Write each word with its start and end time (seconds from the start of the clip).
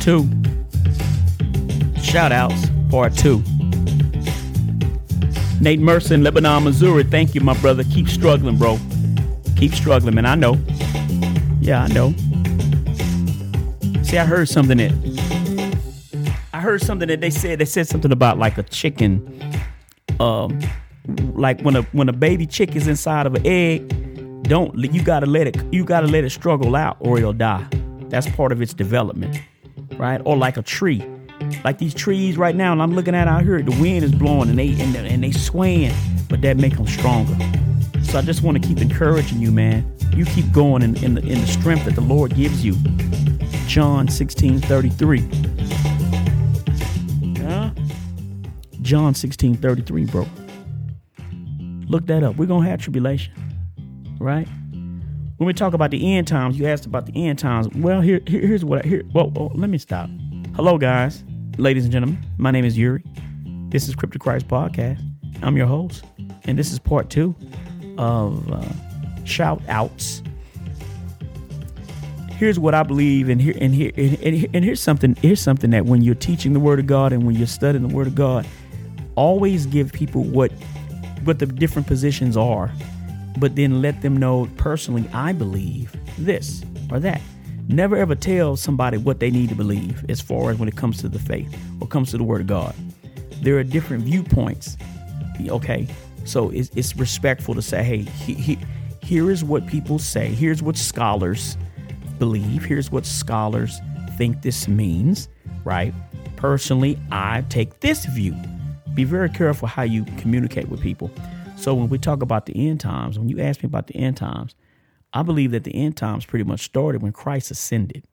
two. 0.00 0.28
Shout 2.02 2.32
outs, 2.32 2.68
part 2.90 3.14
two. 3.14 3.42
Nate 5.60 5.80
Mercer 5.80 6.14
in 6.14 6.24
Lebanon, 6.24 6.64
Missouri. 6.64 7.04
Thank 7.04 7.34
you, 7.34 7.42
my 7.42 7.54
brother. 7.60 7.84
Keep 7.84 8.08
struggling, 8.08 8.56
bro. 8.56 8.78
Keep 9.56 9.74
struggling, 9.74 10.14
man. 10.14 10.26
I 10.26 10.34
know. 10.34 10.54
Yeah, 11.60 11.82
I 11.82 11.88
know. 11.88 12.14
See, 14.02 14.16
I 14.18 14.24
heard 14.24 14.48
something 14.48 14.78
that 14.78 14.92
I 16.54 16.60
heard 16.60 16.82
something 16.82 17.08
that 17.08 17.20
they 17.20 17.30
said. 17.30 17.58
They 17.58 17.64
said 17.64 17.86
something 17.86 18.10
about 18.10 18.38
like 18.38 18.58
a 18.58 18.62
chicken. 18.62 19.22
Um, 20.18 20.58
like 21.34 21.60
when 21.62 21.76
a 21.76 21.82
when 21.92 22.08
a 22.08 22.12
baby 22.12 22.46
chick 22.46 22.74
is 22.74 22.88
inside 22.88 23.26
of 23.26 23.34
an 23.34 23.46
egg, 23.46 24.42
don't 24.44 24.76
you 24.78 25.02
gotta 25.02 25.26
let 25.26 25.46
it 25.46 25.62
you 25.72 25.84
gotta 25.84 26.06
let 26.06 26.24
it 26.24 26.30
struggle 26.30 26.74
out 26.74 26.96
or 27.00 27.18
it'll 27.18 27.32
die. 27.32 27.66
That's 28.08 28.28
part 28.30 28.50
of 28.50 28.60
its 28.60 28.74
development, 28.74 29.40
right? 29.96 30.20
Or 30.24 30.36
like 30.36 30.56
a 30.56 30.62
tree, 30.62 31.04
like 31.64 31.78
these 31.78 31.94
trees 31.94 32.36
right 32.36 32.54
now. 32.54 32.72
And 32.72 32.82
I'm 32.82 32.94
looking 32.94 33.14
at 33.14 33.28
out 33.28 33.42
here, 33.42 33.60
the 33.62 33.78
wind 33.80 34.04
is 34.04 34.12
blowing 34.12 34.48
and 34.48 34.58
they 34.58 34.80
and, 34.80 34.94
and 34.96 35.22
they 35.22 35.32
swaying, 35.32 35.94
but 36.28 36.42
that 36.42 36.56
make 36.56 36.76
them 36.76 36.86
stronger. 36.86 37.36
So 38.02 38.18
I 38.18 38.22
just 38.22 38.42
want 38.42 38.60
to 38.60 38.66
keep 38.66 38.78
encouraging 38.78 39.38
you, 39.38 39.52
man. 39.52 39.96
You 40.14 40.24
keep 40.24 40.50
going 40.52 40.82
in, 40.82 40.96
in 41.04 41.14
the 41.14 41.22
in 41.22 41.40
the 41.40 41.46
strength 41.46 41.84
that 41.84 41.94
the 41.94 42.00
Lord 42.00 42.34
gives 42.34 42.64
you. 42.64 42.74
John 43.66 44.08
16, 44.08 44.60
33. 44.60 45.20
Huh? 47.38 47.70
John 48.82 49.14
16, 49.14 49.56
33, 49.56 50.04
bro. 50.06 50.26
Look 51.88 52.06
that 52.06 52.24
up. 52.24 52.36
We're 52.36 52.46
gonna 52.46 52.68
have 52.68 52.80
tribulation. 52.80 53.32
Right? 54.18 54.48
When 55.40 55.46
we 55.46 55.54
talk 55.54 55.72
about 55.72 55.90
the 55.90 56.14
end 56.18 56.28
times, 56.28 56.58
you 56.58 56.66
asked 56.66 56.84
about 56.84 57.06
the 57.06 57.14
end 57.14 57.38
times. 57.38 57.66
Well, 57.74 58.02
here, 58.02 58.20
here 58.26 58.46
here's 58.46 58.62
what 58.62 58.84
I 58.84 58.86
here. 58.86 59.04
Well, 59.14 59.30
well, 59.30 59.50
let 59.54 59.70
me 59.70 59.78
stop. 59.78 60.10
Hello, 60.54 60.76
guys, 60.76 61.24
ladies 61.56 61.84
and 61.84 61.92
gentlemen. 61.92 62.22
My 62.36 62.50
name 62.50 62.66
is 62.66 62.76
Yuri. 62.76 63.02
This 63.70 63.88
is 63.88 63.94
Crip 63.94 64.12
To 64.12 64.18
Christ 64.18 64.48
Podcast. 64.48 65.02
I'm 65.40 65.56
your 65.56 65.66
host, 65.66 66.04
and 66.44 66.58
this 66.58 66.70
is 66.70 66.78
part 66.78 67.08
two 67.08 67.34
of 67.96 68.52
uh, 68.52 69.24
shout 69.24 69.62
outs. 69.66 70.22
Here's 72.32 72.58
what 72.58 72.74
I 72.74 72.82
believe, 72.82 73.30
and 73.30 73.40
here 73.40 73.54
and 73.58 73.74
here 73.74 73.92
and, 73.96 74.22
and, 74.22 74.46
and 74.54 74.62
here's 74.62 74.82
something. 74.82 75.14
Here's 75.22 75.40
something 75.40 75.70
that 75.70 75.86
when 75.86 76.02
you're 76.02 76.14
teaching 76.16 76.52
the 76.52 76.60
Word 76.60 76.80
of 76.80 76.86
God 76.86 77.14
and 77.14 77.24
when 77.24 77.34
you're 77.34 77.46
studying 77.46 77.88
the 77.88 77.94
Word 77.94 78.08
of 78.08 78.14
God, 78.14 78.46
always 79.14 79.64
give 79.64 79.90
people 79.90 80.22
what 80.22 80.52
what 81.24 81.38
the 81.38 81.46
different 81.46 81.88
positions 81.88 82.36
are, 82.36 82.70
but 83.40 83.56
then 83.56 83.82
let 83.82 84.02
them 84.02 84.16
know 84.16 84.48
personally. 84.56 85.08
I 85.12 85.32
believe 85.32 85.96
this 86.18 86.62
or 86.90 87.00
that. 87.00 87.20
Never 87.68 87.96
ever 87.96 88.14
tell 88.14 88.56
somebody 88.56 88.98
what 88.98 89.20
they 89.20 89.30
need 89.30 89.48
to 89.48 89.54
believe 89.54 90.04
as 90.08 90.20
far 90.20 90.50
as 90.50 90.58
when 90.58 90.68
it 90.68 90.76
comes 90.76 90.98
to 90.98 91.08
the 91.08 91.18
faith 91.18 91.56
or 91.80 91.88
comes 91.88 92.10
to 92.10 92.18
the 92.18 92.24
Word 92.24 92.42
of 92.42 92.46
God. 92.46 92.74
There 93.42 93.58
are 93.58 93.64
different 93.64 94.04
viewpoints. 94.04 94.76
Okay, 95.48 95.88
so 96.24 96.50
it's, 96.50 96.70
it's 96.76 96.96
respectful 96.96 97.54
to 97.54 97.62
say, 97.62 97.82
hey, 97.82 97.98
he, 97.98 98.34
he, 98.34 98.58
here 99.02 99.30
is 99.30 99.42
what 99.42 99.66
people 99.66 99.98
say. 99.98 100.28
Here's 100.28 100.62
what 100.62 100.76
scholars 100.76 101.56
believe. 102.18 102.64
Here's 102.64 102.90
what 102.90 103.06
scholars 103.06 103.80
think 104.18 104.42
this 104.42 104.68
means, 104.68 105.28
right? 105.64 105.94
Personally, 106.36 106.98
I 107.10 107.44
take 107.48 107.80
this 107.80 108.04
view. 108.04 108.34
Be 108.94 109.04
very 109.04 109.30
careful 109.30 109.68
how 109.68 109.82
you 109.82 110.04
communicate 110.18 110.68
with 110.68 110.82
people. 110.82 111.10
So 111.60 111.74
when 111.74 111.90
we 111.90 111.98
talk 111.98 112.22
about 112.22 112.46
the 112.46 112.68
end 112.68 112.80
times, 112.80 113.18
when 113.18 113.28
you 113.28 113.38
ask 113.40 113.62
me 113.62 113.66
about 113.66 113.86
the 113.86 113.96
end 113.96 114.16
times, 114.16 114.54
I 115.12 115.22
believe 115.22 115.50
that 115.50 115.64
the 115.64 115.74
end 115.74 115.96
times 115.96 116.24
pretty 116.24 116.44
much 116.44 116.60
started 116.60 117.02
when 117.02 117.12
Christ 117.12 117.50
ascended. 117.50 118.04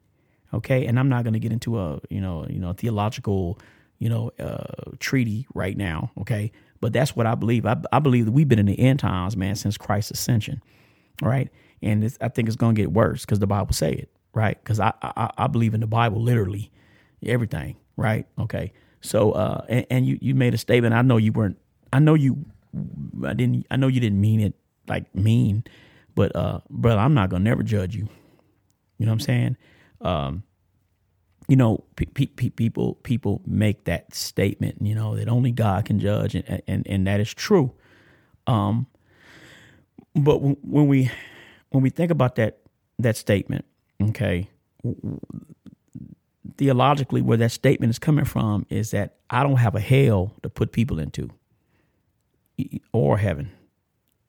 Okay, 0.53 0.85
and 0.85 0.99
I'm 0.99 1.09
not 1.09 1.23
going 1.23 1.33
to 1.33 1.39
get 1.39 1.51
into 1.51 1.79
a 1.79 1.99
you 2.09 2.21
know 2.21 2.45
you 2.49 2.59
know 2.59 2.73
theological 2.73 3.59
you 3.99 4.09
know 4.09 4.31
uh, 4.39 4.91
treaty 4.99 5.47
right 5.53 5.77
now. 5.77 6.11
Okay, 6.19 6.51
but 6.81 6.93
that's 6.93 7.15
what 7.15 7.25
I 7.25 7.35
believe. 7.35 7.65
I, 7.65 7.77
I 7.91 7.99
believe 7.99 8.25
that 8.25 8.31
we've 8.31 8.47
been 8.47 8.59
in 8.59 8.65
the 8.65 8.79
end 8.79 8.99
times, 8.99 9.37
man, 9.37 9.55
since 9.55 9.77
Christ's 9.77 10.11
ascension. 10.11 10.61
All 11.21 11.29
right. 11.29 11.49
And 11.81 12.03
I 12.21 12.29
think 12.29 12.47
it's 12.47 12.57
going 12.57 12.75
to 12.75 12.81
get 12.81 12.91
worse 12.91 13.21
because 13.21 13.39
the 13.39 13.47
Bible 13.47 13.73
say 13.73 13.91
it, 13.91 14.09
right? 14.33 14.61
Because 14.61 14.79
I, 14.79 14.93
I, 15.01 15.31
I 15.37 15.47
believe 15.47 15.73
in 15.73 15.79
the 15.79 15.87
Bible 15.87 16.21
literally, 16.21 16.71
everything, 17.25 17.77
right? 17.95 18.25
Okay. 18.39 18.73
So 19.01 19.31
uh, 19.31 19.65
and, 19.69 19.85
and 19.89 20.05
you 20.05 20.17
you 20.21 20.35
made 20.35 20.53
a 20.53 20.57
statement. 20.57 20.93
I 20.93 21.01
know 21.01 21.17
you 21.17 21.31
weren't. 21.31 21.57
I 21.93 21.99
know 21.99 22.13
you. 22.15 22.45
I 23.25 23.33
didn't. 23.33 23.65
I 23.71 23.77
know 23.77 23.87
you 23.87 23.99
didn't 23.99 24.21
mean 24.21 24.39
it 24.41 24.53
like 24.87 25.13
mean, 25.15 25.63
but 26.15 26.35
uh, 26.35 26.61
brother, 26.69 26.99
I'm 26.99 27.13
not 27.13 27.29
gonna 27.29 27.43
never 27.43 27.63
judge 27.63 27.95
you. 27.95 28.07
You 28.97 29.05
know 29.05 29.11
what 29.11 29.15
I'm 29.15 29.19
saying? 29.21 29.57
Um, 30.01 30.43
you 31.47 31.55
know, 31.55 31.83
pe- 31.95 32.05
pe- 32.05 32.49
people 32.49 32.95
people 33.03 33.41
make 33.45 33.85
that 33.85 34.13
statement. 34.13 34.77
You 34.81 34.95
know 34.95 35.15
that 35.15 35.29
only 35.29 35.51
God 35.51 35.85
can 35.85 35.99
judge, 35.99 36.35
and 36.35 36.61
and, 36.67 36.87
and 36.87 37.07
that 37.07 37.19
is 37.19 37.33
true. 37.33 37.73
Um, 38.47 38.87
but 40.15 40.41
when, 40.41 40.57
when 40.61 40.87
we 40.87 41.11
when 41.69 41.83
we 41.83 41.89
think 41.89 42.11
about 42.11 42.35
that 42.35 42.59
that 42.99 43.17
statement, 43.17 43.65
okay, 44.01 44.49
theologically, 46.57 47.21
where 47.21 47.37
that 47.37 47.51
statement 47.51 47.89
is 47.91 47.99
coming 47.99 48.25
from 48.25 48.65
is 48.69 48.91
that 48.91 49.15
I 49.29 49.43
don't 49.43 49.57
have 49.57 49.75
a 49.75 49.79
hell 49.79 50.33
to 50.43 50.49
put 50.49 50.71
people 50.71 50.99
into, 50.99 51.29
or 52.91 53.17
heaven. 53.17 53.51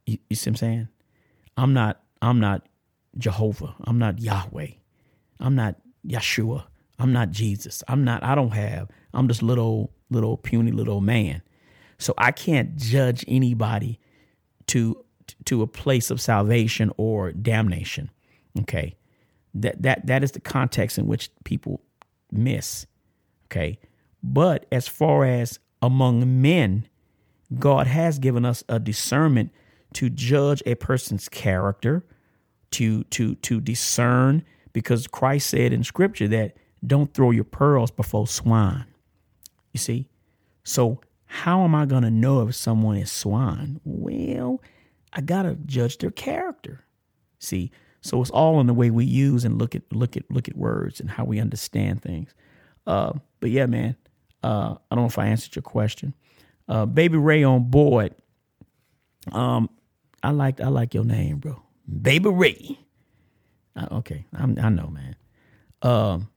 You, 0.06 0.18
you 0.28 0.36
see 0.36 0.50
what 0.50 0.52
I'm 0.52 0.56
saying? 0.56 0.88
I'm 1.56 1.72
not. 1.72 2.02
I'm 2.20 2.40
not 2.40 2.68
Jehovah. 3.16 3.74
I'm 3.84 3.98
not 3.98 4.20
Yahweh. 4.20 4.68
I'm 5.40 5.54
not 5.54 5.76
Yeshua. 6.06 6.64
I'm 6.98 7.12
not 7.12 7.30
Jesus. 7.30 7.82
I'm 7.88 8.04
not. 8.04 8.22
I 8.22 8.34
don't 8.34 8.52
have. 8.52 8.88
I'm 9.14 9.28
just 9.28 9.42
little 9.42 9.92
little 10.10 10.36
puny 10.36 10.72
little 10.72 11.00
man. 11.00 11.42
So 11.98 12.14
I 12.16 12.32
can't 12.32 12.76
judge 12.76 13.24
anybody 13.28 14.00
to 14.68 15.04
to 15.44 15.62
a 15.62 15.66
place 15.66 16.10
of 16.10 16.20
salvation 16.20 16.92
or 16.96 17.32
damnation. 17.32 18.10
Okay. 18.60 18.96
That 19.54 19.82
that 19.82 20.06
that 20.06 20.22
is 20.22 20.32
the 20.32 20.40
context 20.40 20.98
in 20.98 21.06
which 21.06 21.30
people 21.44 21.82
miss. 22.30 22.86
Okay. 23.46 23.78
But 24.22 24.66
as 24.72 24.88
far 24.88 25.24
as 25.24 25.58
among 25.80 26.42
men, 26.42 26.88
God 27.56 27.86
has 27.86 28.18
given 28.18 28.44
us 28.44 28.64
a 28.68 28.78
discernment 28.78 29.52
to 29.94 30.10
judge 30.10 30.62
a 30.66 30.74
person's 30.74 31.28
character, 31.28 32.04
to 32.72 33.04
to 33.04 33.36
to 33.36 33.60
discern, 33.60 34.44
because 34.72 35.06
Christ 35.06 35.48
said 35.48 35.72
in 35.72 35.84
scripture 35.84 36.28
that 36.28 36.56
don't 36.86 37.12
throw 37.14 37.30
your 37.30 37.44
pearls 37.44 37.90
before 37.90 38.26
swine. 38.26 38.84
You 39.72 39.78
see? 39.78 40.08
So 40.64 41.00
how 41.24 41.64
am 41.64 41.74
I 41.74 41.86
gonna 41.86 42.10
know 42.10 42.46
if 42.46 42.54
someone 42.54 42.96
is 42.96 43.10
swine? 43.10 43.80
Well, 43.84 44.62
I 45.12 45.20
gotta 45.20 45.56
judge 45.66 45.98
their 45.98 46.10
character. 46.10 46.84
See, 47.38 47.70
so 48.00 48.20
it's 48.20 48.30
all 48.30 48.60
in 48.60 48.66
the 48.66 48.74
way 48.74 48.90
we 48.90 49.04
use 49.04 49.44
and 49.44 49.58
look 49.58 49.74
at 49.74 49.82
look 49.92 50.16
at 50.16 50.30
look 50.30 50.48
at 50.48 50.56
words 50.56 51.00
and 51.00 51.10
how 51.10 51.24
we 51.24 51.40
understand 51.40 52.02
things. 52.02 52.34
Uh, 52.86 53.12
but 53.40 53.50
yeah, 53.50 53.66
man, 53.66 53.96
uh, 54.42 54.76
I 54.90 54.94
don't 54.94 55.04
know 55.04 55.08
if 55.08 55.18
I 55.18 55.26
answered 55.26 55.56
your 55.56 55.62
question. 55.62 56.14
Uh, 56.68 56.86
Baby 56.86 57.18
Ray 57.18 57.44
on 57.44 57.70
board. 57.70 58.14
Um, 59.32 59.70
I 60.22 60.30
like 60.30 60.60
I 60.60 60.68
like 60.68 60.94
your 60.94 61.04
name, 61.04 61.38
bro. 61.38 61.62
Baby 62.02 62.30
Ray. 62.30 62.78
Uh, 63.76 63.86
okay, 63.92 64.26
I'm, 64.34 64.58
i 64.60 64.68
know, 64.68 64.88
man. 64.88 65.16
Um, 65.82 66.28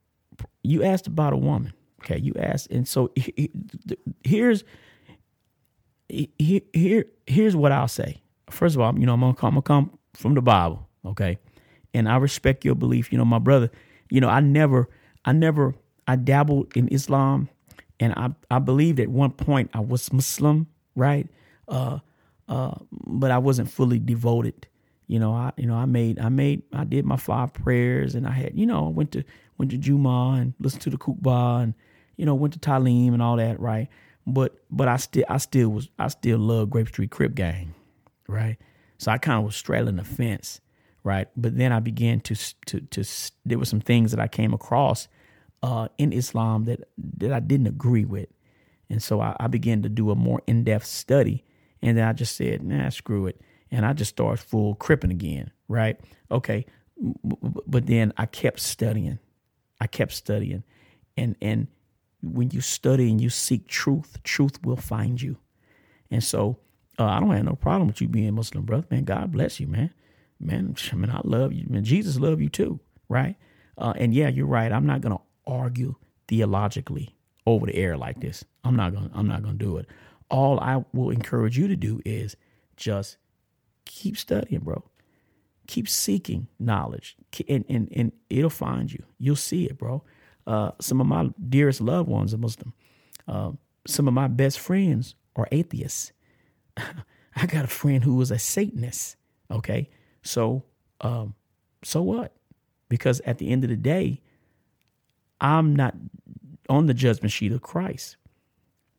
you 0.64 0.84
asked 0.84 1.08
about 1.08 1.34
a 1.34 1.38
woman. 1.38 1.74
Okay, 2.04 2.20
you 2.20 2.34
asked, 2.40 2.72
and 2.72 2.88
so 2.88 3.12
here's 4.24 4.64
here 6.10 7.06
here's 7.28 7.56
what 7.56 7.72
I'll 7.72 7.88
say 7.88 8.22
first 8.52 8.76
of 8.76 8.82
all, 8.82 8.98
you 8.98 9.06
know, 9.06 9.14
I'm 9.14 9.22
gonna 9.22 9.34
come, 9.34 9.58
I'm 9.58 9.62
gonna 9.62 9.62
come 9.90 9.98
from 10.14 10.36
the 10.36 10.42
Bible, 10.42 10.88
okay? 11.06 11.38
And 11.94 12.08
I 12.08 12.18
respect 12.18 12.64
your 12.64 12.76
belief. 12.76 13.12
You 13.12 13.18
know, 13.18 13.26
my 13.26 13.40
brother, 13.40 13.72
you 14.10 14.22
know, 14.22 14.30
I 14.30 14.40
never, 14.40 14.90
I 15.26 15.34
never, 15.34 15.76
I 16.08 16.16
dabbled 16.16 16.76
in 16.76 16.88
Islam, 16.90 17.50
and 18.02 18.14
I, 18.18 18.32
I 18.54 18.60
believed 18.60 19.00
at 19.00 19.08
one 19.08 19.32
point 19.32 19.72
I 19.74 19.80
was 19.80 20.12
Muslim, 20.12 20.68
right? 20.96 21.28
Uh, 21.70 22.00
uh, 22.50 22.76
but 22.90 23.32
I 23.32 23.38
wasn't 23.38 23.72
fully 23.72 24.00
devoted. 24.00 24.68
You 25.08 25.20
know, 25.20 25.34
I, 25.34 25.52
you 25.56 25.66
know, 25.66 25.76
I 25.76 25.86
made, 25.86 26.20
I 26.20 26.28
made, 26.28 26.64
I 26.74 26.84
did 26.84 27.06
my 27.06 27.18
five 27.18 27.54
prayers, 27.54 28.16
and 28.16 28.28
I 28.28 28.32
had, 28.32 28.58
you 28.58 28.66
know, 28.66 28.88
I 28.88 28.90
went 28.90 29.14
to, 29.14 29.24
went 29.58 29.72
to 29.72 29.78
Juma 29.78 30.38
and 30.40 30.54
listened 30.60 30.82
to 30.84 30.90
the 30.90 30.98
Khutbah, 30.98 31.64
and 31.64 31.74
you 32.18 32.26
know, 32.26 32.36
went 32.36 32.54
to 32.54 32.60
Talim 32.60 33.14
and 33.14 33.22
all 33.22 33.38
that, 33.38 33.60
right? 33.60 33.88
But, 34.28 34.58
but 34.70 34.90
I 34.90 34.98
still, 34.98 35.26
I 35.30 35.38
still 35.38 35.70
was, 35.70 35.90
I 35.98 36.10
still 36.10 36.40
love 36.40 36.70
Grape 36.70 36.90
Street 36.90 37.12
Crip 37.12 37.36
Gang 37.36 37.74
right? 38.32 38.58
So 38.98 39.12
I 39.12 39.18
kind 39.18 39.38
of 39.38 39.46
was 39.46 39.56
straddling 39.56 39.98
the 39.98 40.04
fence, 40.04 40.62
right? 41.04 41.28
But 41.36 41.58
then 41.58 41.72
I 41.72 41.80
began 41.80 42.22
to 42.22 42.36
to 42.68 42.80
to 42.82 43.04
there 43.46 43.60
were 43.60 43.66
some 43.66 43.82
things 43.82 44.12
that 44.12 44.20
I 44.20 44.28
came 44.28 44.54
across 44.54 45.08
uh, 45.64 45.90
in 45.98 46.14
Islam 46.14 46.66
that 46.66 46.90
that 47.18 47.34
I 47.34 47.40
didn't 47.42 47.68
agree 47.68 48.06
with, 48.06 48.30
and 48.90 49.04
so 49.04 49.22
I, 49.22 49.36
I 49.40 49.48
began 49.48 49.84
to 49.84 49.90
do 49.90 50.12
a 50.12 50.16
more 50.16 50.42
in 50.48 50.64
depth 50.66 50.86
study, 50.88 51.46
and 51.82 51.98
then 51.98 52.08
I 52.08 52.14
just 52.14 52.36
said, 52.38 52.64
nah, 52.64 52.90
screw 52.90 53.28
it, 53.28 53.42
and 53.72 53.86
I 53.86 53.94
just 53.94 54.12
started 54.12 54.44
full 54.44 54.76
cripping 54.76 55.12
again, 55.12 55.52
right? 55.68 56.00
Okay, 56.32 56.66
but 57.68 57.88
then 57.88 58.14
I 58.18 58.28
kept 58.28 58.60
studying, 58.62 59.20
I 59.82 59.88
kept 59.88 60.14
studying, 60.14 60.64
And 61.18 61.36
and 61.42 61.68
when 62.24 62.52
you 62.52 62.62
study 62.62 63.12
and 63.12 63.22
you 63.22 63.30
seek 63.30 63.68
truth, 63.68 64.22
truth 64.24 64.64
will 64.66 64.78
find 64.78 65.22
you. 65.22 65.38
And 66.12 66.24
so 66.24 66.60
uh, 67.00 67.06
I 67.06 67.20
don't 67.20 67.32
have 67.32 67.46
no 67.46 67.56
problem 67.56 67.88
with 67.88 68.02
you 68.02 68.08
being 68.08 68.34
Muslim, 68.36 68.66
brother. 68.66 68.88
Man, 68.92 69.06
God 69.06 69.32
bless 69.32 69.60
you, 69.60 69.68
man. 69.68 69.94
Man, 70.40 70.76
I 70.94 70.96
mean, 70.96 71.12
I 71.12 71.22
love 71.26 71.54
you. 71.54 71.66
Man, 71.70 71.84
Jesus 71.84 72.20
love 72.20 72.42
you 72.42 72.50
too, 72.50 72.80
right? 73.10 73.36
Uh, 73.78 73.94
and 73.98 74.14
yeah, 74.14 74.30
you're 74.30 74.48
right. 74.48 74.72
I'm 74.72 74.86
not 74.88 75.02
gonna 75.02 75.20
argue 75.46 75.96
theologically 76.28 77.16
over 77.46 77.66
the 77.66 77.76
air 77.76 77.98
like 77.98 78.20
this. 78.22 78.44
I'm 78.64 78.76
not 78.76 78.94
gonna. 78.94 79.10
I'm 79.14 79.28
not 79.28 79.44
gonna 79.44 79.56
do 79.56 79.78
it. 79.78 79.88
All 80.30 80.60
I 80.60 80.84
will 80.94 81.10
encourage 81.10 81.58
you 81.58 81.68
to 81.68 81.76
do 81.76 82.02
is 82.06 82.36
just 82.78 83.18
keep 83.86 84.18
studying, 84.18 84.62
bro. 84.62 84.84
Keep 85.68 85.90
seeking 85.90 86.48
knowledge, 86.60 87.16
and 87.48 87.66
and, 87.70 87.90
and 87.96 88.12
it'll 88.30 88.50
find 88.50 88.92
you. 88.92 89.04
You'll 89.20 89.36
see 89.36 89.66
it, 89.66 89.78
bro. 89.78 90.04
Uh, 90.48 90.72
some 90.80 91.00
of 91.00 91.08
my 91.08 91.30
dearest 91.50 91.82
loved 91.82 92.10
ones 92.10 92.34
are 92.34 92.38
Muslim. 92.38 92.74
Uh, 93.28 93.52
some 93.88 94.08
of 94.08 94.14
my 94.14 94.28
best 94.28 94.60
friends 94.60 95.16
are 95.36 95.48
atheists. 95.52 96.12
I 97.36 97.46
got 97.46 97.66
a 97.66 97.68
friend 97.68 98.04
who 98.04 98.16
was 98.16 98.32
a 98.32 98.40
Satanist. 98.40 99.16
Okay, 99.50 99.90
so 100.24 100.64
um, 101.02 101.36
so 101.84 102.02
what? 102.02 102.34
Because 102.90 103.22
at 103.22 103.38
the 103.38 103.50
end 103.50 103.64
of 103.64 103.70
the 103.70 103.78
day, 103.78 104.22
I'm 105.42 105.76
not 105.76 105.96
on 106.70 106.86
the 106.86 106.94
judgment 106.94 107.32
sheet 107.32 107.52
of 107.52 107.62
Christ. 107.62 108.16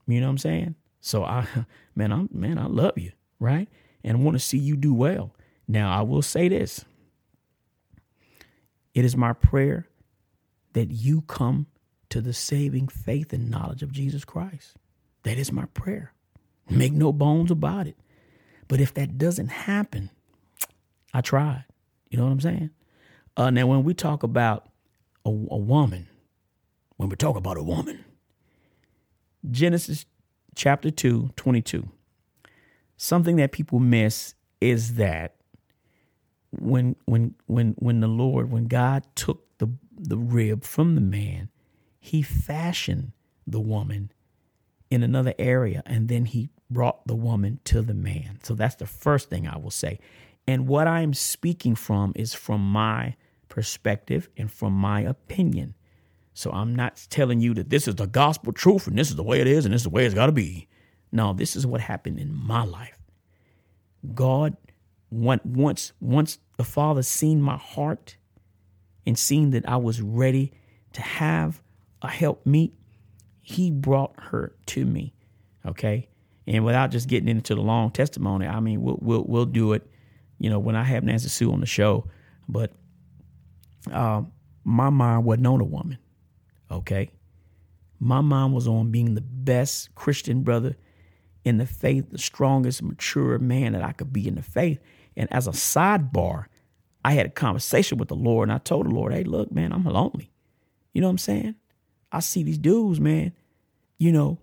You 0.06 0.20
know 0.20 0.26
what 0.26 0.32
I'm 0.32 0.38
saying? 0.38 0.74
So 1.00 1.24
I, 1.24 1.46
man, 1.94 2.12
I'm 2.12 2.28
man, 2.32 2.58
I 2.58 2.66
love 2.66 2.98
you, 2.98 3.12
right? 3.40 3.68
And 4.04 4.18
I 4.18 4.20
want 4.20 4.34
to 4.34 4.40
see 4.40 4.58
you 4.58 4.76
do 4.76 4.92
well. 4.92 5.34
Now 5.68 5.96
I 5.96 6.02
will 6.02 6.22
say 6.22 6.48
this. 6.48 6.84
It 8.94 9.04
is 9.04 9.16
my 9.16 9.32
prayer 9.32 9.88
that 10.74 10.90
you 10.90 11.22
come 11.22 11.66
to 12.10 12.20
the 12.20 12.34
saving 12.34 12.88
faith 12.88 13.32
and 13.32 13.50
knowledge 13.50 13.82
of 13.82 13.92
Jesus 13.92 14.24
Christ. 14.24 14.76
That 15.22 15.38
is 15.38 15.50
my 15.52 15.64
prayer. 15.66 16.12
Make 16.68 16.92
no 16.92 17.12
bones 17.12 17.50
about 17.50 17.86
it. 17.86 17.96
But 18.68 18.80
if 18.80 18.92
that 18.94 19.16
doesn't 19.18 19.48
happen, 19.48 20.10
I 21.14 21.20
tried. 21.20 21.64
You 22.10 22.18
know 22.18 22.24
what 22.24 22.32
I'm 22.32 22.40
saying? 22.40 22.70
Uh, 23.36 23.50
now, 23.50 23.66
when 23.66 23.82
we 23.82 23.94
talk 23.94 24.22
about 24.22 24.68
a, 25.24 25.30
a 25.30 25.56
woman, 25.56 26.08
when 27.02 27.08
we 27.08 27.16
talk 27.16 27.36
about 27.36 27.56
a 27.56 27.62
woman, 27.64 28.04
Genesis 29.50 30.06
chapter 30.54 30.88
2, 30.88 31.30
22, 31.34 31.88
something 32.96 33.34
that 33.34 33.50
people 33.50 33.80
miss 33.80 34.36
is 34.60 34.94
that 34.94 35.34
when 36.52 36.94
when 37.06 37.34
when 37.46 37.74
when 37.80 37.98
the 37.98 38.06
Lord, 38.06 38.52
when 38.52 38.66
God 38.66 39.04
took 39.16 39.58
the 39.58 39.66
the 39.98 40.16
rib 40.16 40.62
from 40.62 40.94
the 40.94 41.00
man, 41.00 41.48
he 41.98 42.22
fashioned 42.22 43.10
the 43.48 43.58
woman 43.58 44.12
in 44.88 45.02
another 45.02 45.34
area 45.40 45.82
and 45.84 46.06
then 46.06 46.26
he 46.26 46.50
brought 46.70 47.04
the 47.08 47.16
woman 47.16 47.58
to 47.64 47.82
the 47.82 47.94
man. 47.94 48.38
So 48.44 48.54
that's 48.54 48.76
the 48.76 48.86
first 48.86 49.28
thing 49.28 49.48
I 49.48 49.58
will 49.58 49.72
say. 49.72 49.98
And 50.46 50.68
what 50.68 50.86
I'm 50.86 51.14
speaking 51.14 51.74
from 51.74 52.12
is 52.14 52.32
from 52.32 52.60
my 52.60 53.16
perspective 53.48 54.28
and 54.36 54.52
from 54.52 54.72
my 54.72 55.00
opinion. 55.00 55.74
So 56.34 56.50
I'm 56.50 56.74
not 56.74 57.06
telling 57.10 57.40
you 57.40 57.54
that 57.54 57.70
this 57.70 57.86
is 57.86 57.96
the 57.96 58.06
gospel 58.06 58.52
truth 58.52 58.86
and 58.86 58.98
this 58.98 59.10
is 59.10 59.16
the 59.16 59.22
way 59.22 59.40
it 59.40 59.46
is 59.46 59.64
and 59.64 59.74
this 59.74 59.80
is 59.80 59.84
the 59.84 59.90
way 59.90 60.06
it's 60.06 60.14
got 60.14 60.26
to 60.26 60.32
be. 60.32 60.68
No, 61.10 61.34
this 61.34 61.56
is 61.56 61.66
what 61.66 61.80
happened 61.80 62.18
in 62.18 62.34
my 62.34 62.64
life. 62.64 62.98
God, 64.14 64.56
once 65.10 65.92
once 66.00 66.38
the 66.56 66.64
Father 66.64 67.02
seen 67.02 67.42
my 67.42 67.56
heart 67.56 68.16
and 69.06 69.18
seen 69.18 69.50
that 69.50 69.68
I 69.68 69.76
was 69.76 70.00
ready 70.00 70.52
to 70.94 71.02
have 71.02 71.62
a 72.00 72.08
help 72.08 72.46
meet, 72.46 72.72
he 73.42 73.70
brought 73.70 74.14
her 74.16 74.54
to 74.66 74.84
me. 74.84 75.12
Okay. 75.66 76.08
And 76.46 76.64
without 76.64 76.90
just 76.90 77.08
getting 77.08 77.28
into 77.28 77.54
the 77.54 77.60
long 77.60 77.90
testimony, 77.90 78.46
I 78.46 78.58
mean, 78.60 78.82
we'll 78.82 78.98
we'll, 79.00 79.24
we'll 79.24 79.46
do 79.46 79.74
it, 79.74 79.86
you 80.38 80.50
know, 80.50 80.58
when 80.58 80.74
I 80.74 80.82
have 80.82 81.04
Nancy 81.04 81.28
Sue 81.28 81.52
on 81.52 81.60
the 81.60 81.66
show. 81.66 82.08
But 82.48 82.72
uh, 83.92 84.22
my 84.64 84.90
mind 84.90 85.24
wasn't 85.24 85.46
on 85.46 85.60
a 85.60 85.64
woman. 85.64 85.98
Okay. 86.72 87.10
My 88.00 88.20
mind 88.20 88.52
was 88.52 88.66
on 88.66 88.90
being 88.90 89.14
the 89.14 89.20
best 89.20 89.94
Christian 89.94 90.42
brother 90.42 90.76
in 91.44 91.58
the 91.58 91.66
faith, 91.66 92.10
the 92.10 92.18
strongest, 92.18 92.82
mature 92.82 93.38
man 93.38 93.72
that 93.72 93.82
I 93.82 93.92
could 93.92 94.12
be 94.12 94.26
in 94.26 94.34
the 94.34 94.42
faith. 94.42 94.80
And 95.16 95.32
as 95.32 95.46
a 95.46 95.52
sidebar, 95.52 96.46
I 97.04 97.12
had 97.12 97.26
a 97.26 97.30
conversation 97.30 97.98
with 97.98 98.08
the 98.08 98.16
Lord 98.16 98.48
and 98.48 98.54
I 98.54 98.58
told 98.58 98.86
the 98.86 98.90
Lord, 98.90 99.12
hey, 99.12 99.24
look, 99.24 99.52
man, 99.52 99.72
I'm 99.72 99.84
lonely. 99.84 100.30
You 100.92 101.00
know 101.00 101.08
what 101.08 101.12
I'm 101.12 101.18
saying? 101.18 101.54
I 102.10 102.20
see 102.20 102.42
these 102.42 102.58
dudes, 102.58 103.00
man, 103.00 103.32
you 103.98 104.12
know, 104.12 104.38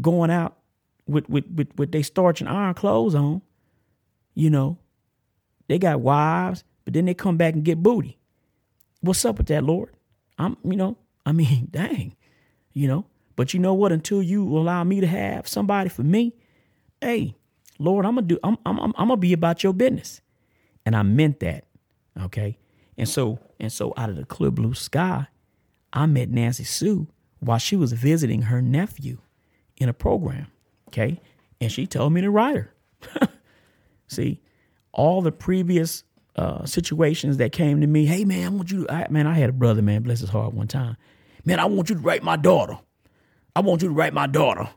going 0.00 0.30
out 0.30 0.58
with 1.06 1.28
with 1.28 1.44
with, 1.52 1.68
with 1.76 1.92
they 1.92 2.02
starch 2.02 2.40
and 2.40 2.48
iron 2.48 2.74
clothes 2.74 3.14
on. 3.14 3.42
You 4.34 4.50
know, 4.50 4.78
they 5.68 5.78
got 5.78 6.00
wives, 6.00 6.64
but 6.84 6.94
then 6.94 7.04
they 7.04 7.14
come 7.14 7.36
back 7.36 7.54
and 7.54 7.64
get 7.64 7.82
booty. 7.82 8.18
What's 9.00 9.24
up 9.24 9.38
with 9.38 9.48
that, 9.48 9.64
Lord? 9.64 9.90
I'm, 10.38 10.56
you 10.64 10.76
know, 10.76 10.96
I 11.24 11.32
mean, 11.32 11.68
dang, 11.70 12.16
you 12.72 12.88
know. 12.88 13.06
But 13.34 13.54
you 13.54 13.60
know 13.60 13.74
what? 13.74 13.92
Until 13.92 14.22
you 14.22 14.44
allow 14.56 14.84
me 14.84 15.00
to 15.00 15.06
have 15.06 15.48
somebody 15.48 15.88
for 15.88 16.02
me, 16.02 16.34
hey, 17.00 17.34
Lord, 17.78 18.04
I'm 18.04 18.14
gonna 18.16 18.26
do. 18.26 18.38
I'm 18.44 18.58
I'm 18.66 18.78
I'm, 18.78 18.92
I'm 18.96 19.08
gonna 19.08 19.16
be 19.16 19.32
about 19.32 19.62
your 19.62 19.72
business, 19.72 20.20
and 20.84 20.94
I 20.94 21.02
meant 21.02 21.40
that. 21.40 21.64
Okay. 22.20 22.58
And 22.98 23.08
so, 23.08 23.38
and 23.58 23.72
so 23.72 23.94
out 23.96 24.10
of 24.10 24.16
the 24.16 24.24
clear 24.24 24.50
blue 24.50 24.74
sky, 24.74 25.26
I 25.92 26.06
met 26.06 26.28
Nancy 26.28 26.64
Sue 26.64 27.08
while 27.40 27.58
she 27.58 27.74
was 27.74 27.92
visiting 27.92 28.42
her 28.42 28.60
nephew 28.60 29.18
in 29.78 29.88
a 29.88 29.92
program. 29.94 30.48
Okay. 30.88 31.20
And 31.60 31.72
she 31.72 31.86
told 31.86 32.12
me 32.12 32.20
to 32.20 32.30
write 32.30 32.56
her. 32.56 32.74
See, 34.08 34.40
all 34.92 35.22
the 35.22 35.32
previous 35.32 36.04
uh, 36.36 36.64
situations 36.64 37.36
that 37.36 37.52
came 37.52 37.80
to 37.80 37.86
me, 37.86 38.06
hey 38.06 38.24
man, 38.24 38.46
I 38.46 38.48
want 38.48 38.70
you 38.70 38.86
to, 38.86 38.92
I, 38.92 39.06
man, 39.10 39.26
I 39.26 39.34
had 39.34 39.50
a 39.50 39.52
brother, 39.52 39.82
man, 39.82 40.02
bless 40.02 40.20
his 40.20 40.30
heart 40.30 40.54
one 40.54 40.68
time. 40.68 40.96
Man, 41.44 41.58
I 41.58 41.64
want 41.66 41.90
you 41.90 41.96
to 41.96 42.00
write 42.00 42.22
my 42.22 42.36
daughter. 42.36 42.78
I 43.54 43.60
want 43.60 43.82
you 43.82 43.88
to 43.88 43.94
write 43.94 44.14
my 44.14 44.26
daughter. 44.26 44.68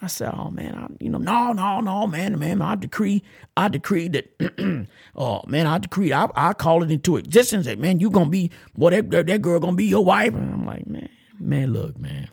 I 0.00 0.08
said, 0.08 0.32
"Oh 0.36 0.50
man, 0.50 0.74
I, 0.74 0.88
you 0.98 1.08
know, 1.08 1.18
no, 1.18 1.52
no, 1.52 1.80
no, 1.80 2.08
man, 2.08 2.36
man, 2.36 2.60
I 2.60 2.74
decree, 2.74 3.22
I 3.56 3.68
decree 3.68 4.08
that, 4.08 4.88
oh 5.14 5.42
man, 5.46 5.68
I 5.68 5.78
decree, 5.78 6.12
I, 6.12 6.28
I 6.34 6.54
call 6.54 6.82
it 6.82 6.90
into 6.90 7.16
existence 7.16 7.66
that 7.66 7.78
man, 7.78 8.00
you 8.00 8.10
gonna 8.10 8.28
be, 8.28 8.50
boy, 8.76 8.90
that, 8.90 9.10
that, 9.12 9.26
that 9.28 9.42
girl 9.42 9.60
gonna 9.60 9.76
be 9.76 9.86
your 9.86 10.04
wife." 10.04 10.34
And 10.34 10.52
I'm 10.52 10.66
like, 10.66 10.88
man, 10.88 11.08
man, 11.38 11.72
look, 11.72 11.98
man, 11.98 12.28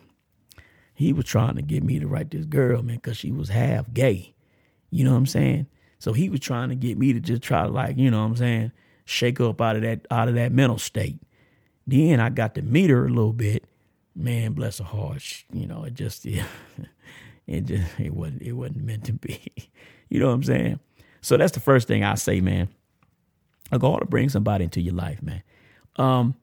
he 0.94 1.12
was 1.12 1.24
trying 1.26 1.54
to 1.56 1.62
get 1.62 1.84
me 1.84 2.00
to 2.00 2.08
write 2.08 2.32
this 2.32 2.44
girl, 2.44 2.82
man, 2.82 2.96
because 2.96 3.16
she 3.16 3.30
was 3.30 3.48
half 3.48 3.92
gay. 3.94 4.34
You 4.90 5.04
know 5.04 5.12
what 5.12 5.18
I'm 5.18 5.26
saying? 5.26 5.66
So 6.00 6.12
he 6.12 6.28
was 6.28 6.40
trying 6.40 6.70
to 6.70 6.74
get 6.74 6.98
me 6.98 7.12
to 7.12 7.20
just 7.20 7.42
try 7.42 7.62
to 7.62 7.68
like, 7.68 7.96
you 7.96 8.10
know 8.10 8.20
what 8.20 8.30
I'm 8.30 8.36
saying, 8.36 8.72
shake 9.04 9.40
up 9.40 9.60
out 9.60 9.76
of 9.76 9.82
that 9.82 10.06
out 10.10 10.28
of 10.28 10.34
that 10.34 10.50
mental 10.50 10.78
state. 10.78 11.20
Then 11.86 12.18
I 12.18 12.30
got 12.30 12.56
to 12.56 12.62
meet 12.62 12.90
her 12.90 13.06
a 13.06 13.08
little 13.08 13.32
bit. 13.32 13.64
Man, 14.16 14.54
bless 14.54 14.78
her 14.78 14.84
heart, 14.84 15.22
you 15.52 15.66
know, 15.66 15.84
it 15.84 15.94
just. 15.94 16.24
Yeah. 16.24 16.46
It 17.46 17.64
just 17.64 17.98
it 17.98 18.14
wasn't 18.14 18.42
it 18.42 18.52
wasn't 18.52 18.84
meant 18.84 19.06
to 19.06 19.12
be. 19.12 19.42
you 20.08 20.20
know 20.20 20.28
what 20.28 20.34
I'm 20.34 20.44
saying? 20.44 20.78
So 21.20 21.36
that's 21.36 21.50
the 21.50 21.58
first 21.58 21.88
thing 21.88 22.04
I 22.04 22.14
say, 22.14 22.40
man. 22.40 22.68
A 23.72 23.78
goal 23.78 23.98
to 23.98 24.04
bring 24.04 24.28
somebody 24.28 24.64
into 24.64 24.80
your 24.80 24.94
life, 24.94 25.20
man. 25.20 25.42
Um, 25.96 26.36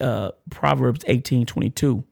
uh, 0.00 0.32
Proverbs 0.50 1.04
18, 1.06 1.46
22, 1.46 2.02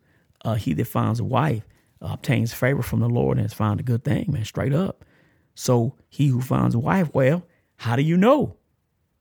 uh, 0.45 0.55
he 0.55 0.73
that 0.75 0.87
finds 0.87 1.19
a 1.19 1.25
wife 1.25 1.65
obtains 2.01 2.53
favor 2.53 2.83
from 2.83 3.01
the 3.01 3.09
Lord 3.09 3.39
and 3.39 3.45
has 3.45 3.53
found 3.53 3.81
a 3.81 3.83
good 3.83 4.05
thing, 4.05 4.27
man, 4.29 4.45
straight 4.45 4.73
up. 4.73 5.05
So 5.61 5.93
he 6.09 6.29
who 6.29 6.41
finds 6.41 6.75
a 6.75 6.79
wife, 6.79 7.11
well, 7.13 7.47
how 7.77 7.95
do 7.95 8.01
you 8.01 8.17
know? 8.17 8.57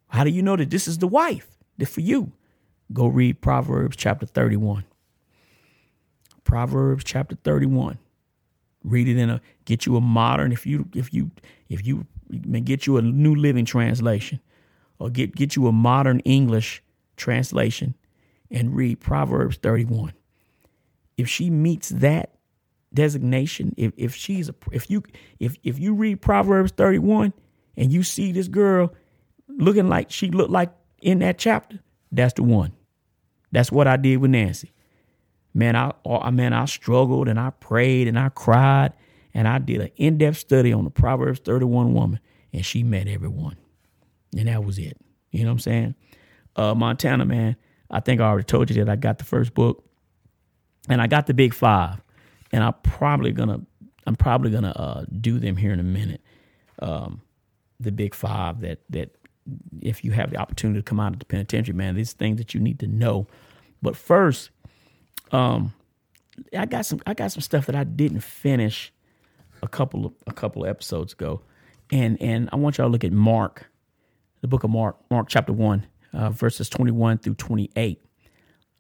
How 0.07 0.23
do 0.23 0.29
you 0.29 0.41
know 0.41 0.55
that 0.55 0.69
this 0.69 0.87
is 0.87 0.99
the 0.99 1.05
wife 1.07 1.49
that 1.77 1.87
for 1.87 1.99
you? 1.99 2.31
Go 2.93 3.07
read 3.07 3.41
Proverbs 3.41 3.97
chapter 3.97 4.25
31. 4.25 4.85
Proverbs 6.45 7.03
chapter 7.03 7.35
31. 7.35 7.99
Read 8.85 9.09
it 9.09 9.17
in 9.17 9.29
a 9.29 9.41
get 9.65 9.85
you 9.85 9.97
a 9.97 10.01
modern 10.01 10.53
if 10.53 10.65
you 10.65 10.87
if 10.95 11.13
you 11.13 11.29
if 11.67 11.85
you 11.85 12.07
get 12.63 12.87
you 12.87 12.95
a 12.95 13.01
New 13.01 13.35
Living 13.35 13.65
Translation 13.65 14.39
or 14.97 15.09
get 15.09 15.35
get 15.35 15.57
you 15.57 15.67
a 15.67 15.73
modern 15.73 16.21
English 16.21 16.81
translation 17.17 17.95
and 18.49 18.73
read 18.73 19.01
Proverbs 19.01 19.57
31. 19.57 20.13
If 21.17 21.27
she 21.27 21.49
meets 21.49 21.89
that 21.89 22.38
designation, 22.93 23.73
if 23.77 23.93
if 23.97 24.15
she's 24.15 24.49
a 24.49 24.55
if 24.71 24.89
you 24.89 25.03
if 25.39 25.55
if 25.63 25.79
you 25.79 25.93
read 25.93 26.21
Proverbs 26.21 26.71
31 26.71 27.33
and 27.77 27.91
you 27.91 28.03
see 28.03 28.31
this 28.31 28.47
girl 28.47 28.93
looking 29.47 29.89
like 29.89 30.11
she 30.11 30.29
looked 30.31 30.51
like 30.51 30.71
in 31.01 31.19
that 31.19 31.37
chapter, 31.37 31.79
that's 32.11 32.33
the 32.33 32.43
one. 32.43 32.73
That's 33.51 33.71
what 33.71 33.87
I 33.87 33.97
did 33.97 34.17
with 34.17 34.31
Nancy 34.31 34.73
man, 35.53 35.75
I, 35.75 35.91
I 36.05 36.31
man, 36.31 36.53
I 36.53 36.65
struggled 36.65 37.27
and 37.27 37.39
I 37.39 37.51
prayed 37.51 38.07
and 38.07 38.17
I 38.17 38.29
cried 38.29 38.93
and 39.33 39.47
I 39.47 39.59
did 39.59 39.81
an 39.81 39.89
in-depth 39.97 40.37
study 40.37 40.73
on 40.73 40.83
the 40.83 40.89
Proverbs 40.89 41.39
31 41.39 41.93
woman, 41.93 42.19
and 42.51 42.65
she 42.65 42.81
met 42.83 43.07
everyone. 43.07 43.57
And 44.35 44.47
that 44.47 44.63
was 44.63 44.79
it. 44.79 44.97
You 45.31 45.43
know 45.43 45.49
what 45.49 45.53
I'm 45.53 45.59
saying? 45.59 45.95
Uh, 46.55 46.73
Montana, 46.73 47.25
man, 47.25 47.55
I 47.91 47.99
think 47.99 48.21
I 48.21 48.25
already 48.25 48.45
told 48.45 48.69
you 48.69 48.83
that 48.83 48.89
I 48.89 48.95
got 48.95 49.19
the 49.19 49.23
first 49.25 49.53
book. 49.53 49.83
and 50.87 51.01
I 51.01 51.07
got 51.07 51.27
the 51.27 51.33
big 51.35 51.53
five, 51.53 52.01
and 52.51 52.63
I'm 52.63 52.73
probably 52.83 53.31
gonna 53.31 53.61
I'm 54.05 54.15
probably 54.15 54.51
gonna 54.51 54.71
uh, 54.71 55.05
do 55.19 55.39
them 55.39 55.57
here 55.57 55.71
in 55.71 55.79
a 55.79 55.83
minute. 55.83 56.21
Um, 56.81 57.21
the 57.79 57.91
big 57.91 58.13
five 58.13 58.61
that 58.61 58.79
that 58.89 59.15
if 59.81 60.03
you 60.03 60.11
have 60.11 60.31
the 60.31 60.37
opportunity 60.37 60.79
to 60.79 60.83
come 60.83 60.99
out 60.99 61.13
of 61.13 61.19
the 61.19 61.25
penitentiary, 61.25 61.75
man, 61.75 61.95
these 61.95 62.13
things 62.13 62.37
that 62.37 62.53
you 62.53 62.59
need 62.59 62.79
to 62.79 62.87
know. 62.87 63.27
But 63.81 63.95
first, 63.95 64.51
um, 65.31 65.73
I 66.57 66.65
got 66.65 66.85
some 66.85 67.01
I 67.05 67.13
got 67.13 67.31
some 67.31 67.41
stuff 67.41 67.65
that 67.67 67.75
I 67.75 67.83
didn't 67.83 68.21
finish 68.21 68.91
a 69.61 69.67
couple 69.67 70.05
of 70.05 70.13
a 70.27 70.33
couple 70.33 70.63
of 70.63 70.69
episodes 70.69 71.13
ago, 71.13 71.41
and 71.91 72.21
and 72.21 72.49
I 72.51 72.55
want 72.55 72.77
y'all 72.77 72.87
to 72.87 72.91
look 72.91 73.03
at 73.03 73.11
Mark, 73.11 73.69
the 74.41 74.47
book 74.47 74.63
of 74.63 74.69
Mark, 74.69 74.97
Mark 75.09 75.27
chapter 75.29 75.53
one, 75.53 75.87
uh, 76.13 76.29
verses 76.29 76.69
twenty 76.69 76.91
one 76.91 77.17
through 77.17 77.35
twenty 77.35 77.69
eight. 77.75 78.03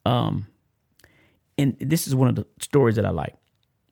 Um, 0.05 0.47
and 1.57 1.75
this 1.79 2.07
is 2.07 2.15
one 2.15 2.29
of 2.29 2.35
the 2.35 2.45
stories 2.59 2.95
that 2.95 3.05
I 3.05 3.09
like. 3.09 3.35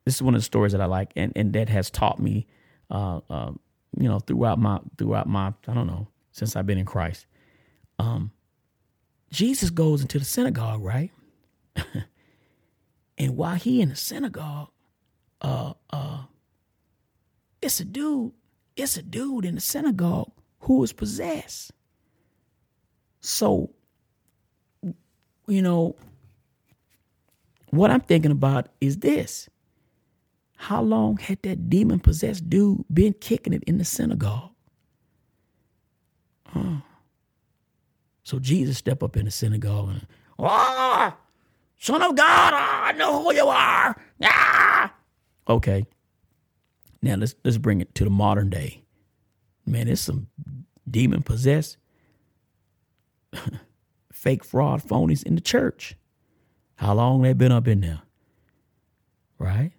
This 0.08 0.16
is 0.16 0.22
one 0.22 0.36
of 0.36 0.40
the 0.40 0.46
stories 0.46 0.72
that 0.72 0.80
I 0.80 0.86
like, 0.86 1.12
and 1.18 1.34
and 1.36 1.52
that 1.52 1.68
has 1.68 1.90
taught 1.90 2.18
me, 2.18 2.48
uh, 2.90 3.20
uh, 3.30 3.52
you 4.00 4.08
know, 4.08 4.20
throughout 4.20 4.58
my 4.58 4.80
throughout 4.98 5.28
my 5.28 5.54
I 5.68 5.74
don't 5.74 5.86
know 5.86 6.08
since 6.32 6.56
I've 6.56 6.66
been 6.66 6.78
in 6.78 6.86
Christ. 6.86 7.26
Um, 8.00 8.32
Jesus 9.32 9.70
goes 9.70 10.02
into 10.02 10.18
the 10.18 10.24
synagogue, 10.24 10.82
right? 10.82 11.12
and 13.18 13.36
while 13.36 13.56
he 13.56 13.82
in 13.82 13.90
the 13.90 13.98
synagogue, 13.98 14.70
uh, 15.42 15.74
uh, 15.90 16.20
it's 17.62 17.82
a 17.82 17.84
dude, 17.84 18.32
it's 18.78 18.96
a 18.96 19.02
dude 19.02 19.44
in 19.44 19.56
the 19.56 19.62
synagogue 19.62 20.32
who 20.62 20.86
is 20.86 20.94
possessed. 20.94 21.74
So, 23.20 23.72
you 25.48 25.62
know, 25.62 25.98
what 27.72 27.92
I'm 27.92 28.00
thinking 28.00 28.32
about 28.32 28.68
is 28.80 29.00
this. 29.00 29.50
How 30.58 30.82
long 30.82 31.18
had 31.18 31.42
that 31.44 31.70
demon 31.70 32.00
possessed 32.00 32.50
dude 32.50 32.84
been 32.92 33.14
kicking 33.14 33.54
it 33.54 33.64
in 33.66 33.78
the 33.78 33.86
synagogue? 33.86 34.50
Huh. 36.48 36.78
So 38.24 38.40
Jesus 38.40 38.78
step 38.78 39.04
up 39.04 39.16
in 39.16 39.26
the 39.26 39.32
synagogue 39.32 39.90
and, 39.90 40.08
ah, 40.40 41.16
son 41.78 42.02
of 42.02 42.16
God, 42.16 42.54
I 42.54 42.92
know 42.94 43.24
who 43.24 43.34
you 43.34 43.48
are. 43.48 43.96
Ah. 44.24 44.94
Okay. 45.48 45.86
Now 47.02 47.16
let's 47.16 47.36
let's 47.46 47.58
bring 47.58 47.80
it 47.80 47.94
to 47.96 48.04
the 48.04 48.10
modern 48.10 48.50
day. 48.50 48.84
Man, 49.66 49.86
there's 49.86 50.02
some 50.02 50.28
demon 50.90 51.22
possessed, 51.22 51.78
fake 54.12 54.44
fraud 54.44 54.82
phonies 54.82 55.24
in 55.24 55.36
the 55.36 55.42
church. 55.42 55.96
How 56.76 56.94
long 56.96 57.22
they 57.22 57.34
been 57.34 57.52
up 57.52 57.68
in 57.68 57.82
there? 57.82 58.02
Right? 59.38 59.72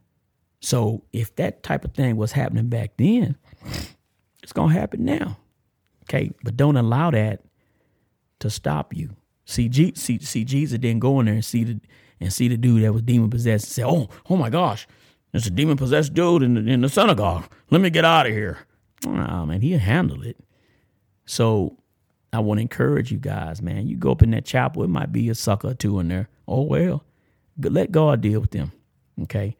So 0.60 1.04
if 1.12 1.34
that 1.36 1.62
type 1.62 1.84
of 1.84 1.94
thing 1.94 2.16
was 2.16 2.32
happening 2.32 2.68
back 2.68 2.92
then, 2.96 3.36
it's 4.42 4.52
gonna 4.52 4.72
happen 4.72 5.04
now. 5.04 5.38
Okay, 6.04 6.30
but 6.42 6.56
don't 6.56 6.76
allow 6.76 7.10
that 7.10 7.42
to 8.40 8.50
stop 8.50 8.94
you. 8.94 9.10
See, 9.44 9.68
G, 9.68 9.92
see, 9.94 10.18
see, 10.18 10.44
Jesus 10.44 10.78
didn't 10.78 11.00
go 11.00 11.20
in 11.20 11.26
there 11.26 11.34
and 11.34 11.44
see 11.44 11.64
the 11.64 11.80
and 12.20 12.32
see 12.32 12.48
the 12.48 12.56
dude 12.56 12.82
that 12.82 12.92
was 12.92 13.02
demon 13.02 13.30
possessed 13.30 13.66
and 13.66 13.72
say, 13.72 13.84
"Oh, 13.84 14.08
oh 14.28 14.36
my 14.36 14.50
gosh, 14.50 14.86
there's 15.32 15.46
a 15.46 15.50
demon 15.50 15.76
possessed 15.76 16.14
dude 16.14 16.42
in 16.42 16.54
the, 16.54 16.70
in 16.70 16.80
the 16.80 16.88
synagogue. 16.88 17.44
Let 17.70 17.80
me 17.80 17.90
get 17.90 18.04
out 18.04 18.26
of 18.26 18.32
here." 18.32 18.58
Oh 19.06 19.46
man, 19.46 19.60
he 19.60 19.72
handled 19.72 20.24
it. 20.24 20.36
So 21.24 21.78
I 22.32 22.40
want 22.40 22.58
to 22.58 22.62
encourage 22.62 23.12
you 23.12 23.18
guys, 23.18 23.62
man. 23.62 23.86
You 23.86 23.96
go 23.96 24.12
up 24.12 24.22
in 24.22 24.32
that 24.32 24.44
chapel, 24.44 24.82
it 24.82 24.88
might 24.88 25.12
be 25.12 25.28
a 25.28 25.34
sucker 25.34 25.68
or 25.68 25.74
two 25.74 26.00
in 26.00 26.08
there. 26.08 26.28
Oh 26.46 26.62
well, 26.62 27.04
let 27.58 27.92
God 27.92 28.20
deal 28.20 28.40
with 28.40 28.50
them. 28.50 28.72
Okay, 29.22 29.56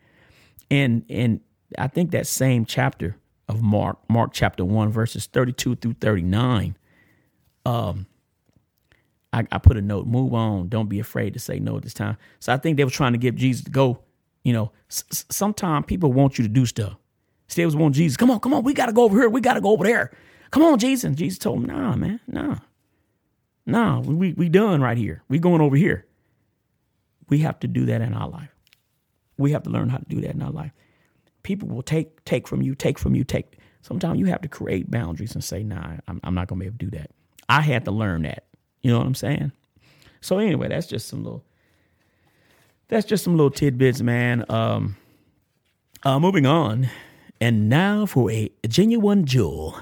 and 0.71 1.05
and 1.09 1.41
I 1.79 1.89
think 1.89 2.11
that 2.13 2.27
same 2.27 2.65
chapter 2.65 3.17
of 3.49 3.63
Mark, 3.63 3.99
Mark 4.09 4.33
chapter 4.33 4.65
1, 4.65 4.91
verses 4.91 5.27
32 5.27 5.77
through 5.77 5.95
39. 5.95 6.77
Um, 7.65 8.07
I, 9.33 9.47
I 9.53 9.59
put 9.59 9.77
a 9.77 9.83
note, 9.83 10.07
move 10.07 10.35
on. 10.35 10.69
Don't 10.69 10.89
be 10.89 11.01
afraid 11.01 11.35
to 11.35 11.39
say 11.39 11.59
no 11.59 11.77
at 11.77 11.83
this 11.83 11.95
time. 11.95 12.17
So 12.41 12.53
I 12.53 12.57
think 12.57 12.77
they 12.77 12.85
were 12.85 12.91
trying 12.91 13.13
to 13.13 13.19
get 13.19 13.35
Jesus 13.35 13.65
to 13.65 13.71
go. 13.71 14.01
You 14.45 14.53
know, 14.53 14.73
s- 14.91 15.05
sometimes 15.31 15.87
people 15.87 16.13
want 16.13 16.39
you 16.39 16.45
to 16.45 16.49
do 16.49 16.65
stuff. 16.67 16.97
They 17.55 17.65
was 17.65 17.75
want 17.75 17.95
Jesus, 17.95 18.17
come 18.17 18.31
on, 18.31 18.41
come 18.41 18.53
on, 18.53 18.63
we 18.63 18.75
got 18.75 18.87
to 18.87 18.93
go 18.93 19.05
over 19.05 19.19
here. 19.19 19.29
We 19.29 19.41
got 19.41 19.55
to 19.55 19.61
go 19.61 19.71
over 19.71 19.85
there. 19.85 20.11
Come 20.51 20.63
on, 20.63 20.79
Jesus. 20.79 21.05
And 21.05 21.17
Jesus 21.17 21.39
told 21.39 21.61
him, 21.61 21.67
nah, 21.67 21.97
man, 21.97 22.21
nah. 22.27 22.57
Nah, 23.67 24.01
we, 24.01 24.33
we 24.35 24.49
done 24.49 24.81
right 24.83 24.97
here. 24.97 25.23
We 25.29 25.39
going 25.39 25.61
over 25.61 25.77
here. 25.77 26.07
We 27.29 27.39
have 27.41 27.59
to 27.61 27.69
do 27.69 27.87
that 27.87 28.01
in 28.01 28.15
our 28.15 28.29
life. 28.29 28.51
We 29.39 29.53
have 29.53 29.63
to 29.65 29.71
learn 29.71 29.89
how 29.89 29.99
to 29.99 30.05
do 30.07 30.21
that 30.21 30.35
in 30.35 30.43
our 30.43 30.51
life 30.51 30.73
people 31.43 31.69
will 31.69 31.83
take 31.83 32.23
take 32.27 32.47
from 32.47 32.63
you, 32.63 32.75
take 32.75 32.99
from 32.99 33.15
you, 33.15 33.25
take. 33.25 33.59
Sometimes 33.81 34.19
you 34.19 34.27
have 34.27 34.43
to 34.43 34.49
create 34.49 34.91
boundaries 34.91 35.35
and 35.35 35.43
say, 35.43 35.63
"Nah, 35.63 35.97
I'm, 36.07 36.21
I'm 36.23 36.35
not 36.35 36.49
gonna 36.49 36.61
be 36.61 36.67
able 36.67 36.79
to 36.79 36.85
do 36.87 36.99
that." 36.99 37.11
I 37.49 37.63
had 37.63 37.87
to 37.87 37.91
learn 37.91 38.23
that. 38.23 38.45
You 38.83 38.93
know 38.93 38.99
what 38.99 39.07
I'm 39.07 39.15
saying? 39.15 39.53
So 40.21 40.39
anyway, 40.39 40.69
that's 40.69 40.87
just 40.87 41.09
some 41.09 41.25
little. 41.25 41.45
That's 42.89 43.07
just 43.07 43.25
some 43.25 43.37
little 43.37 43.51
tidbits, 43.51 44.03
man. 44.03 44.45
Um, 44.51 44.97
uh, 46.03 46.21
moving 46.21 46.45
on, 46.45 46.91
and 47.41 47.71
now 47.71 48.05
for 48.05 48.31
a 48.31 48.51
genuine 48.69 49.25
jewel, 49.25 49.81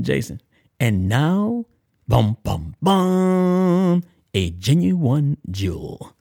Jason. 0.00 0.40
And 0.78 1.08
now, 1.08 1.66
bum 2.06 2.36
bum 2.44 2.76
bum, 2.80 4.04
a 4.32 4.50
genuine 4.50 5.38
jewel. 5.50 6.14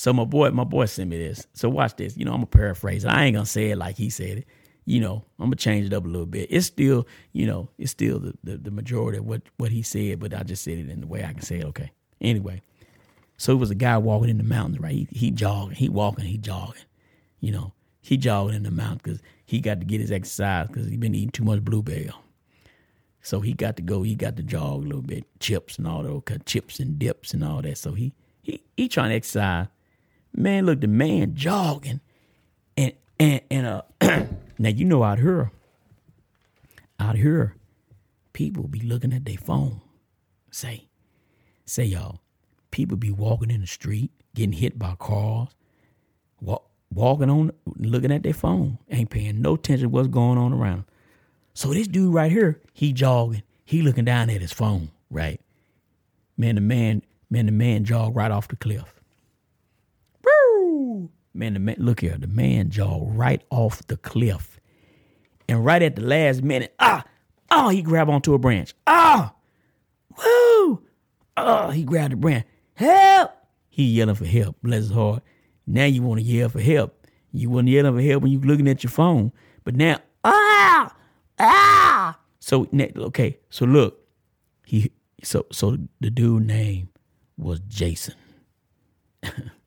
So 0.00 0.14
my 0.14 0.24
boy, 0.24 0.50
my 0.52 0.64
boy 0.64 0.86
sent 0.86 1.10
me 1.10 1.18
this. 1.18 1.46
So 1.52 1.68
watch 1.68 1.96
this. 1.96 2.16
You 2.16 2.24
know, 2.24 2.30
I'm 2.30 2.38
gonna 2.38 2.46
paraphrase. 2.46 3.04
I 3.04 3.24
ain't 3.24 3.34
gonna 3.34 3.44
say 3.44 3.68
it 3.68 3.76
like 3.76 3.98
he 3.98 4.08
said 4.08 4.38
it. 4.38 4.46
You 4.86 4.98
know, 4.98 5.26
I'm 5.38 5.48
gonna 5.48 5.56
change 5.56 5.84
it 5.84 5.92
up 5.92 6.06
a 6.06 6.08
little 6.08 6.24
bit. 6.24 6.48
It's 6.50 6.66
still, 6.66 7.06
you 7.34 7.46
know, 7.46 7.68
it's 7.76 7.90
still 7.90 8.18
the, 8.18 8.32
the, 8.42 8.56
the 8.56 8.70
majority 8.70 9.18
of 9.18 9.26
what, 9.26 9.42
what 9.58 9.70
he 9.70 9.82
said, 9.82 10.18
but 10.18 10.32
I 10.32 10.42
just 10.42 10.64
said 10.64 10.78
it 10.78 10.88
in 10.88 11.02
the 11.02 11.06
way 11.06 11.22
I 11.22 11.34
can 11.34 11.42
say 11.42 11.58
it. 11.58 11.66
Okay. 11.66 11.90
Anyway, 12.18 12.62
so 13.36 13.52
it 13.52 13.56
was 13.56 13.70
a 13.70 13.74
guy 13.74 13.98
walking 13.98 14.30
in 14.30 14.38
the 14.38 14.42
mountains, 14.42 14.80
right? 14.80 14.94
He, 14.94 15.06
he 15.12 15.30
jogging, 15.30 15.76
he 15.76 15.90
walking, 15.90 16.24
he 16.24 16.38
jogging. 16.38 16.80
You 17.40 17.52
know, 17.52 17.74
he 18.00 18.16
jogging 18.16 18.56
in 18.56 18.62
the 18.62 18.70
mountains 18.70 19.02
because 19.02 19.22
he 19.44 19.60
got 19.60 19.80
to 19.80 19.84
get 19.84 20.00
his 20.00 20.10
exercise 20.10 20.68
because 20.68 20.88
he 20.88 20.96
been 20.96 21.14
eating 21.14 21.28
too 21.28 21.44
much 21.44 21.62
bluebell. 21.62 22.22
So 23.20 23.40
he 23.40 23.52
got 23.52 23.76
to 23.76 23.82
go. 23.82 24.02
He 24.02 24.14
got 24.14 24.36
to 24.36 24.42
jog 24.42 24.82
a 24.82 24.86
little 24.86 25.02
bit, 25.02 25.26
chips 25.40 25.76
and 25.76 25.86
all 25.86 26.02
those 26.02 26.22
chips 26.46 26.80
and 26.80 26.98
dips 26.98 27.34
and 27.34 27.44
all 27.44 27.60
that. 27.60 27.76
So 27.76 27.92
he 27.92 28.14
he 28.40 28.64
he 28.78 28.88
trying 28.88 29.10
to 29.10 29.16
exercise 29.16 29.66
Man, 30.32 30.66
look, 30.66 30.80
the 30.80 30.86
man 30.86 31.34
jogging. 31.34 32.00
And 32.76 32.92
and 33.18 33.40
and 33.50 33.66
uh 33.66 33.82
now 34.58 34.68
you 34.68 34.84
know 34.84 35.02
out 35.02 35.18
here, 35.18 35.50
out 36.98 37.16
here, 37.16 37.56
people 38.32 38.68
be 38.68 38.80
looking 38.80 39.12
at 39.12 39.24
their 39.24 39.36
phone. 39.36 39.80
Say, 40.50 40.88
say 41.64 41.84
y'all, 41.84 42.20
people 42.70 42.96
be 42.96 43.10
walking 43.10 43.50
in 43.50 43.60
the 43.60 43.66
street, 43.66 44.10
getting 44.34 44.52
hit 44.52 44.78
by 44.78 44.94
cars, 44.98 45.48
walk, 46.40 46.68
walking 46.92 47.30
on, 47.30 47.52
looking 47.76 48.12
at 48.12 48.22
their 48.22 48.34
phone, 48.34 48.78
ain't 48.90 49.10
paying 49.10 49.40
no 49.40 49.54
attention 49.54 49.84
to 49.84 49.88
what's 49.88 50.08
going 50.08 50.38
on 50.38 50.52
around. 50.52 50.84
So 51.54 51.72
this 51.72 51.88
dude 51.88 52.14
right 52.14 52.30
here, 52.30 52.60
he 52.72 52.92
jogging, 52.92 53.42
he 53.64 53.82
looking 53.82 54.04
down 54.04 54.30
at 54.30 54.40
his 54.40 54.52
phone, 54.52 54.90
right? 55.10 55.40
Man, 56.36 56.54
the 56.54 56.60
man, 56.60 57.02
man, 57.28 57.46
the 57.46 57.52
man 57.52 57.84
jogged 57.84 58.16
right 58.16 58.30
off 58.30 58.48
the 58.48 58.56
cliff. 58.56 58.99
Man, 61.32 61.54
the 61.54 61.60
man, 61.60 61.76
look 61.78 62.00
here, 62.00 62.16
the 62.18 62.26
man 62.26 62.70
jaw 62.70 63.06
right 63.06 63.42
off 63.50 63.86
the 63.86 63.96
cliff. 63.96 64.58
And 65.48 65.64
right 65.64 65.82
at 65.82 65.96
the 65.96 66.02
last 66.02 66.42
minute, 66.42 66.74
ah, 66.80 67.04
oh, 67.50 67.68
he 67.68 67.82
grabbed 67.82 68.10
onto 68.10 68.34
a 68.34 68.38
branch. 68.38 68.74
Ah, 68.86 69.34
woo, 70.18 70.82
oh, 71.36 71.70
he 71.70 71.84
grabbed 71.84 72.12
the 72.12 72.16
branch. 72.16 72.46
Help! 72.74 73.32
He 73.68 73.84
yelling 73.84 74.16
for 74.16 74.24
help, 74.24 74.56
bless 74.62 74.82
his 74.82 74.90
heart. 74.90 75.22
Now 75.66 75.84
you 75.84 76.02
want 76.02 76.20
to 76.20 76.26
yell 76.26 76.48
for 76.48 76.60
help. 76.60 77.06
You 77.32 77.50
wasn't 77.50 77.68
yelling 77.68 77.94
for 77.94 78.02
help 78.02 78.22
when 78.22 78.32
you 78.32 78.40
looking 78.40 78.68
at 78.68 78.82
your 78.82 78.90
phone. 78.90 79.32
But 79.62 79.76
now, 79.76 79.98
ah, 80.24 80.94
ah. 81.38 82.18
So, 82.40 82.66
okay, 82.74 83.38
so 83.50 83.66
look, 83.66 84.00
he, 84.66 84.90
so, 85.22 85.46
so 85.52 85.76
the 86.00 86.10
dude 86.10 86.46
name 86.46 86.88
was 87.36 87.60
Jason. 87.60 88.14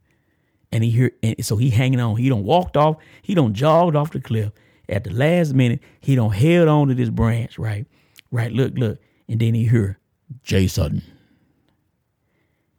and 0.73 0.83
he 0.83 0.89
hear 0.89 1.11
and 1.21 1.45
so 1.45 1.55
he 1.55 1.69
hanging 1.69 1.99
on. 1.99 2.17
He 2.17 2.27
don't 2.27 2.43
walked 2.43 2.75
off. 2.75 2.97
He 3.21 3.35
don't 3.35 3.53
jogged 3.53 3.95
off 3.95 4.11
the 4.11 4.19
cliff. 4.19 4.51
At 4.89 5.05
the 5.05 5.11
last 5.11 5.53
minute, 5.53 5.81
he 6.01 6.15
don't 6.15 6.33
held 6.33 6.67
on 6.67 6.87
to 6.89 6.95
this 6.95 7.09
branch. 7.09 7.57
Right, 7.57 7.85
right. 8.31 8.51
Look, 8.51 8.73
look, 8.75 8.99
and 9.29 9.39
then 9.39 9.53
he 9.53 9.67
hear 9.67 9.99
Jason. 10.41 11.03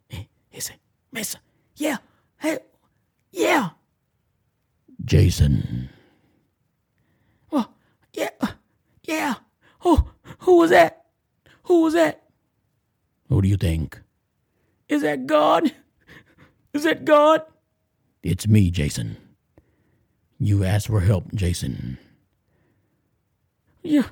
He 0.09 0.59
said, 0.59 0.77
"Mason, 1.11 1.39
yeah, 1.77 1.97
hey, 2.39 2.59
yeah, 3.31 3.69
Jason." 5.03 5.89
Well, 7.49 7.73
yeah, 8.13 8.29
uh, 8.41 8.53
yeah. 9.03 9.35
Oh, 9.85 10.11
who 10.39 10.57
was 10.57 10.69
that? 10.71 11.05
Who 11.63 11.83
was 11.83 11.93
that? 11.93 12.23
Who 13.29 13.41
do 13.41 13.47
you 13.47 13.57
think? 13.57 14.01
Is 14.89 15.01
that 15.01 15.25
God? 15.25 15.73
Is 16.73 16.83
that 16.83 17.05
God? 17.05 17.41
It's 18.25 18.47
me, 18.47 18.71
Jason. 18.71 19.17
You 20.39 20.63
asked 20.63 20.87
for 20.87 20.99
help, 20.99 21.31
Jason. 21.35 21.99
Yeah. 23.83 24.07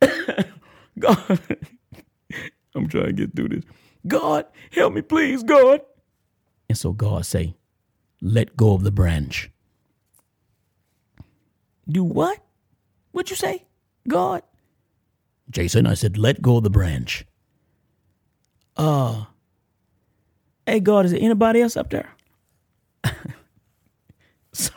God. 0.98 1.38
I'm 2.74 2.88
trying 2.88 3.06
to 3.06 3.12
get 3.12 3.36
through 3.36 3.50
this. 3.50 3.64
God, 4.08 4.46
help 4.72 4.94
me, 4.94 5.02
please, 5.02 5.44
God. 5.44 5.82
And 6.68 6.76
so 6.76 6.92
God 6.92 7.24
say, 7.24 7.54
let 8.20 8.56
go 8.56 8.74
of 8.74 8.82
the 8.82 8.90
branch. 8.90 9.52
Do 11.88 12.02
what? 12.02 12.40
What'd 13.12 13.30
you 13.30 13.36
say? 13.36 13.66
God? 14.08 14.42
Jason, 15.48 15.86
I 15.86 15.94
said, 15.94 16.18
let 16.18 16.42
go 16.42 16.56
of 16.56 16.64
the 16.64 16.70
branch. 16.70 17.24
Uh, 18.76 19.26
hey, 20.66 20.80
God, 20.80 21.04
is 21.04 21.12
there 21.12 21.20
anybody 21.20 21.62
else 21.62 21.76
up 21.76 21.90
there? 21.90 22.16
so, 24.52 24.72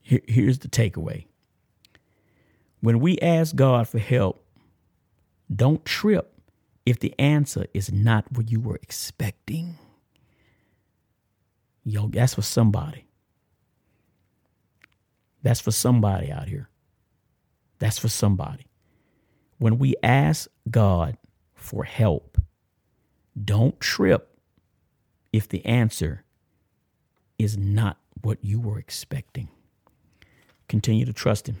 here, 0.00 0.20
here's 0.26 0.58
the 0.58 0.68
takeaway. 0.68 1.26
When 2.80 3.00
we 3.00 3.18
ask 3.20 3.54
God 3.54 3.88
for 3.88 3.98
help, 3.98 4.44
don't 5.54 5.84
trip 5.84 6.32
if 6.84 6.98
the 6.98 7.14
answer 7.18 7.66
is 7.72 7.92
not 7.92 8.30
what 8.32 8.50
you 8.50 8.60
were 8.60 8.78
expecting. 8.82 9.78
Yo, 11.84 12.08
that's 12.08 12.34
for 12.34 12.42
somebody. 12.42 13.06
That's 15.42 15.60
for 15.60 15.70
somebody 15.70 16.30
out 16.30 16.48
here. 16.48 16.68
That's 17.78 17.98
for 17.98 18.08
somebody. 18.08 18.66
When 19.58 19.78
we 19.78 19.94
ask 20.02 20.48
God 20.70 21.16
for 21.54 21.84
help, 21.84 22.38
don't 23.42 23.78
trip 23.80 24.36
if 25.32 25.48
the 25.48 25.64
answer 25.64 26.24
is 27.42 27.56
not 27.56 27.98
what 28.22 28.38
you 28.42 28.60
were 28.60 28.78
expecting. 28.78 29.48
Continue 30.68 31.04
to 31.04 31.12
trust 31.12 31.48
Him. 31.48 31.60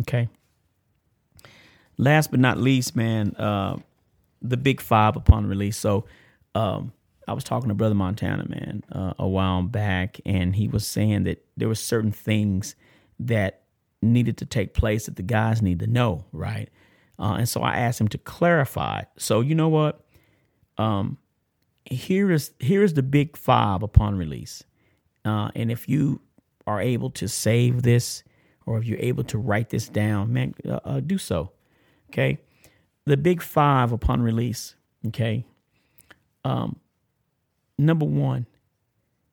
Okay. 0.00 0.28
Last 1.98 2.30
but 2.30 2.40
not 2.40 2.58
least, 2.58 2.94
man, 2.94 3.34
uh, 3.36 3.78
the 4.42 4.56
big 4.56 4.80
five 4.80 5.16
upon 5.16 5.46
release. 5.46 5.78
So, 5.78 6.04
um, 6.54 6.92
I 7.28 7.32
was 7.32 7.42
talking 7.42 7.68
to 7.68 7.74
Brother 7.74 7.94
Montana, 7.94 8.46
man, 8.48 8.84
uh, 8.92 9.14
a 9.18 9.26
while 9.26 9.62
back, 9.62 10.20
and 10.24 10.54
he 10.54 10.68
was 10.68 10.86
saying 10.86 11.24
that 11.24 11.44
there 11.56 11.68
were 11.68 11.74
certain 11.74 12.12
things 12.12 12.76
that 13.18 13.62
needed 14.00 14.36
to 14.38 14.46
take 14.46 14.74
place 14.74 15.06
that 15.06 15.16
the 15.16 15.22
guys 15.22 15.60
need 15.60 15.80
to 15.80 15.86
know, 15.86 16.24
right? 16.32 16.68
Uh, 17.18 17.36
and 17.38 17.48
so 17.48 17.62
I 17.62 17.76
asked 17.76 18.00
him 18.00 18.08
to 18.08 18.18
clarify. 18.18 19.02
So 19.16 19.40
you 19.40 19.54
know 19.54 19.68
what? 19.68 20.04
Um, 20.78 21.18
here 21.84 22.30
is 22.30 22.52
here 22.60 22.82
is 22.82 22.94
the 22.94 23.02
big 23.02 23.36
five 23.36 23.82
upon 23.82 24.16
release, 24.16 24.64
uh, 25.26 25.50
and 25.54 25.70
if 25.70 25.88
you 25.88 26.20
are 26.66 26.80
able 26.80 27.10
to 27.10 27.28
save 27.28 27.82
this, 27.82 28.22
or 28.64 28.78
if 28.78 28.84
you're 28.84 28.98
able 28.98 29.24
to 29.24 29.38
write 29.38 29.70
this 29.70 29.88
down, 29.88 30.32
man, 30.32 30.54
uh, 30.68 30.80
uh 30.84 31.00
do 31.00 31.18
so. 31.18 31.52
Okay, 32.10 32.38
the 33.04 33.16
big 33.16 33.42
five 33.42 33.92
upon 33.92 34.22
release. 34.22 34.76
Okay, 35.08 35.44
um, 36.44 36.76
number 37.78 38.06
one, 38.06 38.46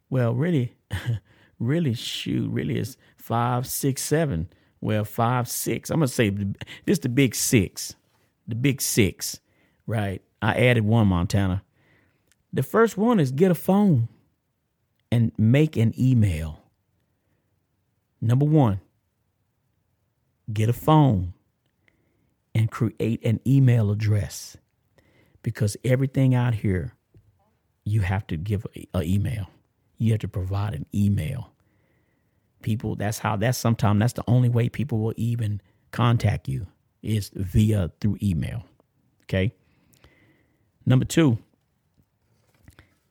well, 0.10 0.34
really, 0.34 0.74
really, 1.60 1.94
shoot, 1.94 2.50
really 2.52 2.78
is 2.78 2.98
five, 3.16 3.68
six, 3.68 4.02
seven. 4.02 4.50
Well, 4.82 5.06
five, 5.06 5.48
six. 5.48 5.90
I'm 5.90 5.98
gonna 6.00 6.08
say 6.08 6.30
this 6.30 6.56
is 6.88 7.00
the 7.00 7.10
big 7.10 7.36
six, 7.36 7.96
the 8.48 8.56
big 8.56 8.82
six, 8.82 9.40
right? 9.88 10.22
I 10.42 10.56
added 10.56 10.84
one 10.84 11.08
Montana. 11.08 11.64
The 12.52 12.64
first 12.64 12.98
one 12.98 13.20
is 13.20 13.32
get 13.32 13.50
a 13.50 13.56
phone 13.56 14.10
and 15.14 15.32
make 15.38 15.78
an 15.78 15.94
email. 15.96 16.64
Number 18.20 18.46
one, 18.46 18.80
get 20.52 20.70
a 20.70 20.74
phone 20.74 21.36
and 22.56 22.72
create 22.72 23.24
an 23.24 23.40
email 23.46 23.92
address 23.92 24.58
because 25.44 25.78
everything 25.86 26.34
out 26.34 26.56
here 26.56 26.96
you 27.86 28.02
have 28.02 28.26
to 28.26 28.38
give 28.38 28.66
an 28.74 29.04
email. 29.04 29.52
You 30.00 30.14
have 30.14 30.22
to 30.22 30.28
provide 30.28 30.74
an 30.74 30.88
email. 30.96 31.52
People, 32.64 32.96
that's 32.96 33.20
how, 33.20 33.36
that's 33.36 33.60
sometimes, 33.60 34.00
that's 34.00 34.14
the 34.14 34.24
only 34.28 34.50
way 34.50 34.68
people 34.68 34.98
will 34.98 35.14
even 35.16 35.62
contact 35.92 36.48
you 36.48 36.66
is 37.04 37.30
via 37.36 37.92
through 38.02 38.18
email. 38.24 38.64
Okay. 39.26 39.54
Number 40.88 41.06
two, 41.06 41.38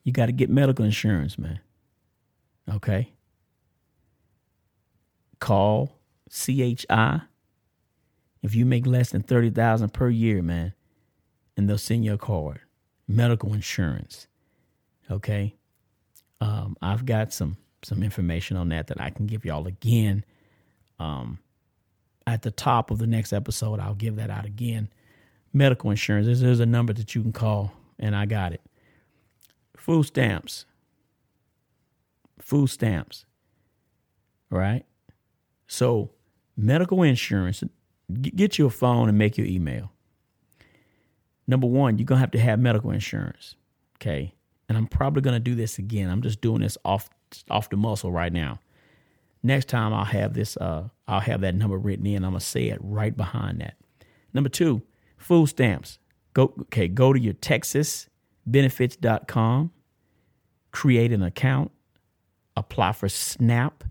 you 0.03 0.11
got 0.11 0.25
to 0.25 0.33
get 0.33 0.49
medical 0.49 0.83
insurance, 0.83 1.39
man. 1.39 1.61
Okay. 2.69 3.13
Call 5.39 5.99
CHI 6.29 7.21
if 8.43 8.53
you 8.53 8.65
make 8.65 8.85
less 8.85 9.11
than 9.11 9.23
30,000 9.23 9.93
per 9.93 10.09
year, 10.09 10.41
man, 10.41 10.73
and 11.55 11.67
they'll 11.67 11.77
send 11.77 12.03
you 12.05 12.13
a 12.13 12.17
card. 12.17 12.59
Medical 13.07 13.53
insurance. 13.53 14.27
Okay. 15.09 15.55
Um, 16.41 16.77
I've 16.81 17.05
got 17.05 17.33
some 17.33 17.57
some 17.83 18.01
information 18.01 18.55
on 18.55 18.69
that 18.69 18.87
that 18.87 19.01
I 19.01 19.09
can 19.09 19.25
give 19.25 19.43
y'all 19.43 19.67
again. 19.67 20.23
Um, 20.99 21.39
at 22.25 22.41
the 22.41 22.51
top 22.51 22.91
of 22.91 22.97
the 22.97 23.07
next 23.07 23.33
episode, 23.33 23.79
I'll 23.79 23.95
give 23.95 24.15
that 24.15 24.29
out 24.29 24.45
again. 24.45 24.89
Medical 25.51 25.91
insurance. 25.91 26.25
There's, 26.25 26.39
there's 26.39 26.59
a 26.61 26.65
number 26.65 26.93
that 26.93 27.13
you 27.13 27.21
can 27.21 27.33
call, 27.33 27.73
and 27.99 28.15
I 28.15 28.25
got 28.25 28.53
it. 28.53 28.61
Food 29.75 30.03
stamps. 30.03 30.65
Food 32.39 32.67
stamps. 32.67 33.25
Right. 34.49 34.85
So, 35.67 36.11
medical 36.55 37.03
insurance. 37.03 37.63
Get 38.21 38.57
your 38.57 38.69
phone 38.69 39.09
and 39.09 39.17
make 39.17 39.37
your 39.37 39.47
email. 39.47 39.91
Number 41.47 41.67
one, 41.67 41.97
you're 41.97 42.05
gonna 42.05 42.19
have 42.19 42.31
to 42.31 42.39
have 42.39 42.59
medical 42.59 42.91
insurance. 42.91 43.55
Okay 43.97 44.33
and 44.69 44.77
I'm 44.77 44.87
probably 44.87 45.21
going 45.21 45.35
to 45.35 45.39
do 45.39 45.55
this 45.55 45.77
again. 45.77 46.09
I'm 46.09 46.21
just 46.21 46.39
doing 46.41 46.61
this 46.61 46.77
off 46.83 47.09
off 47.49 47.69
the 47.69 47.77
muscle 47.77 48.11
right 48.11 48.33
now. 48.33 48.59
Next 49.41 49.69
time 49.69 49.91
I'll 49.93 50.03
have 50.05 50.33
this 50.33 50.57
uh 50.57 50.89
I'll 51.07 51.19
have 51.19 51.41
that 51.41 51.53
number 51.55 51.77
written 51.77 52.07
in. 52.07 52.23
I'm 52.23 52.31
going 52.31 52.39
to 52.39 52.45
say 52.45 52.69
it 52.69 52.79
right 52.81 53.15
behind 53.15 53.61
that. 53.61 53.75
Number 54.33 54.49
2, 54.49 54.81
food 55.17 55.45
stamps. 55.47 55.99
Go 56.33 56.53
okay, 56.61 56.87
go 56.87 57.13
to 57.13 57.19
your 57.19 57.35
texasbenefits.com, 57.35 59.71
create 60.71 61.11
an 61.11 61.21
account, 61.21 61.69
apply 62.55 62.91
for 62.93 63.09
SNAP, 63.09 63.83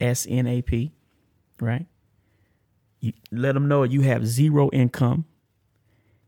S 0.00 0.26
N 0.28 0.46
A 0.46 0.62
P, 0.62 0.92
right? 1.60 1.86
You 3.00 3.12
let 3.30 3.52
them 3.52 3.68
know 3.68 3.82
you 3.82 4.02
have 4.02 4.26
zero 4.26 4.70
income 4.72 5.24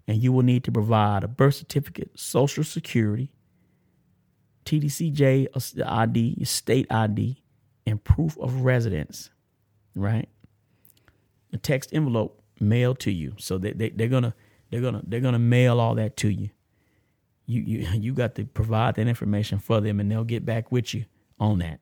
and 0.07 0.23
you 0.23 0.33
will 0.33 0.43
need 0.43 0.65
to 0.65 0.73
provide 0.73 1.25
a 1.25 1.29
birth 1.29 1.57
certificate, 1.57 2.11
social 2.19 2.65
security, 2.65 3.31
TDCJ 4.65 5.49
uh, 5.55 5.85
ID, 5.87 6.45
state 6.45 6.87
ID, 6.91 7.43
and 7.87 8.03
proof 8.03 8.37
of 8.39 8.63
residence, 8.63 9.31
right? 9.95 10.29
A 11.53 11.59
text 11.59 11.91
envelope 11.93 12.43
mailed 12.61 13.01
to 13.01 13.11
you. 13.13 13.35
So 13.39 13.59
they, 13.59 13.73
they, 13.73 13.91
they're 13.91 14.09
gonna 14.09 14.35
they're 14.71 14.81
gonna 14.81 15.03
they're 15.07 15.21
gonna 15.21 15.39
mail 15.39 15.81
all 15.81 15.95
that 15.97 16.17
to 16.19 16.29
you. 16.29 16.51
You 17.49 17.63
you 17.63 17.79
you 18.01 18.13
got 18.13 18.37
to 18.37 18.45
provide 18.45 18.95
that 18.95 19.09
information 19.09 19.59
for 19.59 19.81
them 19.81 19.99
and 19.99 20.09
they'll 20.09 20.23
get 20.23 20.45
back 20.45 20.71
with 20.71 20.95
you 20.95 21.07
on 21.41 21.59
that. 21.59 21.81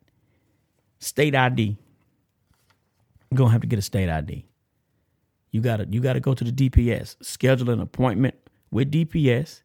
State 0.99 1.35
ID. 1.35 1.77
You're 3.31 3.37
gonna 3.37 3.51
have 3.51 3.61
to 3.61 3.67
get 3.67 3.79
a 3.79 3.83
state 3.83 4.09
ID. 4.09 4.47
You 5.51 5.61
gotta 5.61 5.87
you 5.91 6.01
gotta 6.01 6.21
go 6.21 6.33
to 6.33 6.45
the 6.45 6.53
DPS, 6.53 7.17
schedule 7.23 7.71
an 7.71 7.81
appointment 7.81 8.37
with 8.71 8.91
DPS. 8.91 9.63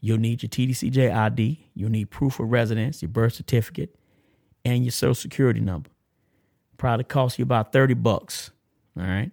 You'll 0.00 0.18
need 0.18 0.42
your 0.42 0.50
TDCJ 0.50 1.14
ID. 1.14 1.70
You'll 1.74 1.90
need 1.90 2.10
proof 2.10 2.38
of 2.38 2.50
residence, 2.50 3.02
your 3.02 3.08
birth 3.08 3.34
certificate, 3.34 3.96
and 4.64 4.84
your 4.84 4.92
social 4.92 5.14
security 5.14 5.60
number. 5.60 5.90
Probably 6.76 7.04
cost 7.04 7.38
you 7.38 7.44
about 7.44 7.72
thirty 7.72 7.94
bucks. 7.94 8.50
All 8.98 9.04
right, 9.04 9.30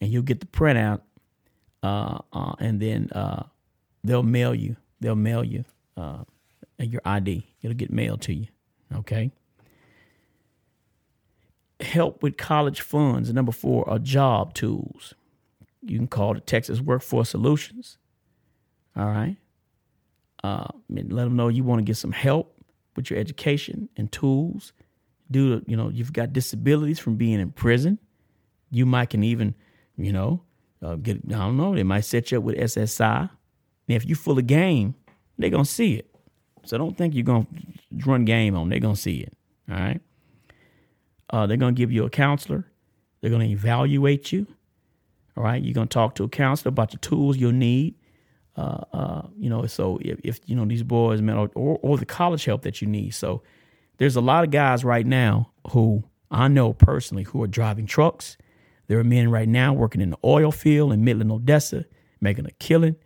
and 0.00 0.10
you'll 0.10 0.22
get 0.22 0.40
the 0.40 0.46
printout, 0.46 1.00
uh, 1.82 2.18
uh, 2.32 2.54
and 2.58 2.80
then 2.80 3.10
uh, 3.12 3.44
they'll 4.04 4.22
mail 4.22 4.54
you. 4.54 4.76
They'll 5.00 5.14
mail 5.14 5.44
you 5.44 5.64
uh, 5.96 6.24
your 6.78 7.02
ID. 7.04 7.46
It'll 7.62 7.76
get 7.76 7.92
mailed 7.92 8.22
to 8.22 8.34
you. 8.34 8.46
Okay 8.94 9.30
help 11.80 12.22
with 12.22 12.36
college 12.36 12.80
funds. 12.80 13.32
Number 13.32 13.52
four 13.52 13.88
are 13.88 13.98
job 13.98 14.54
tools. 14.54 15.14
You 15.82 15.98
can 15.98 16.08
call 16.08 16.34
the 16.34 16.40
Texas 16.40 16.80
Workforce 16.80 17.30
Solutions. 17.30 17.98
All 18.96 19.06
right. 19.06 19.36
Uh, 20.42 20.68
let 20.88 21.24
them 21.24 21.36
know 21.36 21.48
you 21.48 21.64
want 21.64 21.80
to 21.80 21.84
get 21.84 21.96
some 21.96 22.12
help 22.12 22.54
with 22.94 23.10
your 23.10 23.18
education 23.18 23.88
and 23.96 24.10
tools. 24.10 24.72
Do 25.30 25.62
you 25.66 25.76
know 25.76 25.90
you've 25.90 26.12
got 26.12 26.32
disabilities 26.32 26.98
from 26.98 27.16
being 27.16 27.40
in 27.40 27.50
prison? 27.50 27.98
You 28.70 28.86
might 28.86 29.10
can 29.10 29.22
even, 29.24 29.54
you 29.96 30.12
know, 30.12 30.42
uh, 30.82 30.96
get 30.96 31.18
I 31.26 31.38
don't 31.38 31.56
know. 31.56 31.74
They 31.74 31.82
might 31.82 32.04
set 32.04 32.30
you 32.30 32.38
up 32.38 32.44
with 32.44 32.56
SSI. 32.56 33.28
And 33.88 33.96
if 33.96 34.06
you 34.08 34.14
full 34.14 34.38
of 34.38 34.46
game, 34.46 34.94
they're 35.38 35.50
gonna 35.50 35.64
see 35.64 35.94
it. 35.94 36.10
So 36.64 36.78
don't 36.78 36.96
think 36.96 37.14
you're 37.14 37.24
gonna 37.24 37.46
run 38.04 38.24
game 38.24 38.56
on. 38.56 38.68
They're 38.68 38.80
gonna 38.80 38.96
see 38.96 39.18
it. 39.18 39.36
All 39.70 39.76
right. 39.76 40.00
Uh, 41.30 41.46
they're 41.46 41.56
gonna 41.56 41.72
give 41.72 41.92
you 41.92 42.04
a 42.04 42.10
counselor. 42.10 42.66
They're 43.20 43.30
gonna 43.30 43.44
evaluate 43.44 44.32
you. 44.32 44.46
All 45.36 45.44
right. 45.44 45.62
You're 45.62 45.74
gonna 45.74 45.86
talk 45.86 46.14
to 46.16 46.24
a 46.24 46.28
counselor 46.28 46.70
about 46.70 46.90
the 46.90 46.98
tools 46.98 47.36
you'll 47.36 47.52
need. 47.52 47.94
Uh, 48.56 48.80
uh, 48.92 49.22
you 49.36 49.50
know, 49.50 49.66
so 49.66 49.98
if, 50.00 50.18
if 50.24 50.40
you 50.46 50.56
know 50.56 50.64
these 50.64 50.82
boys, 50.82 51.20
man, 51.20 51.36
or, 51.36 51.50
or 51.54 51.78
or 51.82 51.98
the 51.98 52.06
college 52.06 52.44
help 52.44 52.62
that 52.62 52.80
you 52.80 52.88
need. 52.88 53.10
So 53.10 53.42
there's 53.98 54.16
a 54.16 54.20
lot 54.20 54.44
of 54.44 54.50
guys 54.50 54.84
right 54.84 55.06
now 55.06 55.52
who 55.70 56.04
I 56.30 56.48
know 56.48 56.72
personally 56.72 57.24
who 57.24 57.42
are 57.42 57.46
driving 57.46 57.86
trucks. 57.86 58.36
There 58.88 58.98
are 58.98 59.04
men 59.04 59.30
right 59.30 59.48
now 59.48 59.72
working 59.72 60.00
in 60.00 60.10
the 60.10 60.18
oil 60.24 60.52
field 60.52 60.92
in 60.92 61.04
Midland, 61.04 61.32
Odessa, 61.32 61.84
making 62.20 62.46
a 62.46 62.50
killing. 62.52 62.96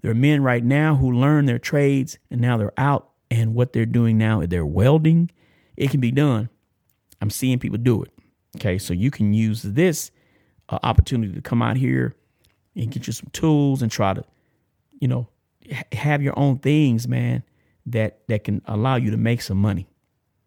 There 0.00 0.10
are 0.10 0.14
men 0.14 0.42
right 0.42 0.64
now 0.64 0.96
who 0.96 1.12
learn 1.12 1.46
their 1.46 1.58
trades 1.58 2.18
and 2.30 2.40
now 2.40 2.56
they're 2.56 2.72
out 2.76 3.10
and 3.30 3.54
what 3.54 3.72
they're 3.72 3.86
doing 3.86 4.16
now 4.16 4.40
is 4.40 4.48
they're 4.48 4.66
welding. 4.66 5.30
It 5.76 5.90
can 5.90 6.00
be 6.00 6.10
done. 6.10 6.48
I'm 7.20 7.30
seeing 7.30 7.58
people 7.58 7.78
do 7.78 8.02
it. 8.02 8.12
Okay, 8.56 8.78
so 8.78 8.94
you 8.94 9.10
can 9.10 9.32
use 9.34 9.62
this 9.62 10.10
uh, 10.68 10.78
opportunity 10.82 11.32
to 11.34 11.42
come 11.42 11.62
out 11.62 11.76
here 11.76 12.14
and 12.74 12.90
get 12.90 13.06
you 13.06 13.12
some 13.12 13.28
tools 13.32 13.82
and 13.82 13.90
try 13.90 14.14
to, 14.14 14.24
you 15.00 15.08
know, 15.08 15.28
have 15.92 16.22
your 16.22 16.38
own 16.38 16.58
things, 16.58 17.06
man, 17.06 17.42
that 17.86 18.20
that 18.28 18.44
can 18.44 18.62
allow 18.66 18.96
you 18.96 19.10
to 19.10 19.16
make 19.16 19.42
some 19.42 19.58
money. 19.58 19.86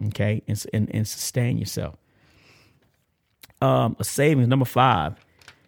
Okay, 0.07 0.41
and 0.47 0.65
and, 0.73 0.93
and 0.93 1.07
sustain 1.07 1.57
yourself. 1.57 1.95
Um, 3.61 3.95
a 3.99 4.03
savings 4.03 4.47
number 4.47 4.65
five, 4.65 5.13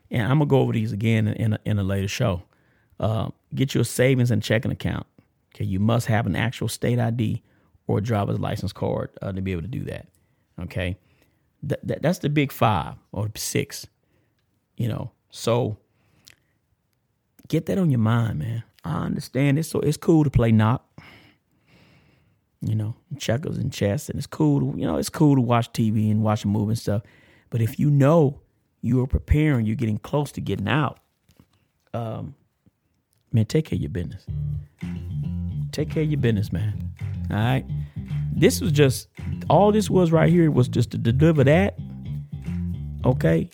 and 0.09 0.23
I'm 0.23 0.39
gonna 0.39 0.47
go 0.47 0.59
over 0.59 0.73
these 0.73 0.91
again 0.91 1.27
in 1.27 1.53
a, 1.53 1.59
in 1.65 1.77
a 1.77 1.83
later 1.83 2.07
show. 2.07 2.41
Uh, 2.99 3.29
get 3.55 3.75
you 3.75 3.81
a 3.81 3.85
savings 3.85 4.31
and 4.31 4.41
checking 4.41 4.71
account. 4.71 5.05
Okay, 5.55 5.65
you 5.65 5.79
must 5.79 6.07
have 6.07 6.25
an 6.25 6.35
actual 6.35 6.67
state 6.67 6.99
ID 6.99 7.43
or 7.87 8.01
driver's 8.01 8.39
license 8.39 8.73
card 8.73 9.09
uh, 9.21 9.31
to 9.31 9.41
be 9.41 9.51
able 9.51 9.61
to 9.61 9.67
do 9.67 9.83
that. 9.83 10.07
Okay, 10.59 10.97
Th- 11.67 11.79
that, 11.83 12.01
that's 12.01 12.19
the 12.19 12.29
big 12.29 12.51
five 12.51 12.95
or 13.11 13.29
six. 13.35 13.87
You 14.77 14.87
know, 14.87 15.11
so 15.29 15.77
get 17.47 17.67
that 17.67 17.77
on 17.77 17.91
your 17.91 17.99
mind, 17.99 18.39
man. 18.39 18.63
I 18.83 19.05
understand 19.05 19.59
it. 19.59 19.63
So 19.63 19.79
it's 19.79 19.97
cool 19.97 20.23
to 20.23 20.29
play 20.29 20.51
knock. 20.51 20.83
You 22.61 22.75
know, 22.75 22.95
checkers 23.17 23.57
and 23.57 23.71
chess, 23.73 24.09
and 24.09 24.17
it's 24.17 24.27
cool 24.27 24.59
to 24.59 24.79
you 24.79 24.85
know 24.85 24.95
it's 24.97 25.09
cool 25.09 25.35
to 25.35 25.41
watch 25.41 25.71
TV 25.73 26.09
and 26.09 26.23
watch 26.23 26.45
a 26.45 26.47
movie 26.47 26.71
and 26.71 26.79
stuff. 26.79 27.01
But 27.49 27.61
if 27.61 27.77
you 27.77 27.89
know 27.89 28.39
you 28.81 29.01
are 29.01 29.07
preparing, 29.07 29.65
you're 29.65 29.75
getting 29.75 29.97
close 29.97 30.31
to 30.33 30.41
getting 30.41 30.67
out, 30.67 30.99
um, 31.93 32.35
man, 33.33 33.45
take 33.45 33.65
care 33.65 33.77
of 33.77 33.81
your 33.81 33.89
business. 33.89 34.25
Take 35.71 35.89
care 35.89 36.03
of 36.03 36.09
your 36.09 36.19
business, 36.19 36.51
man. 36.51 36.73
All 37.31 37.37
right. 37.37 37.65
This 38.35 38.61
was 38.61 38.71
just 38.71 39.07
all 39.49 39.71
this 39.71 39.89
was 39.89 40.11
right 40.11 40.29
here 40.29 40.49
was 40.51 40.67
just 40.67 40.91
to 40.91 40.97
deliver 40.97 41.43
that. 41.43 41.77
Okay. 43.05 43.49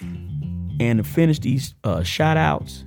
And 0.80 1.00
to 1.00 1.04
finish 1.04 1.40
these 1.40 1.74
uh, 1.84 2.04
shout 2.04 2.38
outs. 2.38 2.84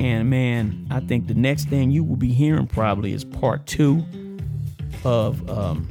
And 0.00 0.30
man, 0.30 0.86
I 0.90 1.00
think 1.00 1.26
the 1.26 1.34
next 1.34 1.68
thing 1.68 1.90
you 1.90 2.02
will 2.02 2.16
be 2.16 2.32
hearing 2.32 2.66
probably 2.66 3.12
is 3.12 3.24
part 3.24 3.66
two 3.66 4.04
of 5.04 5.48
um, 5.50 5.86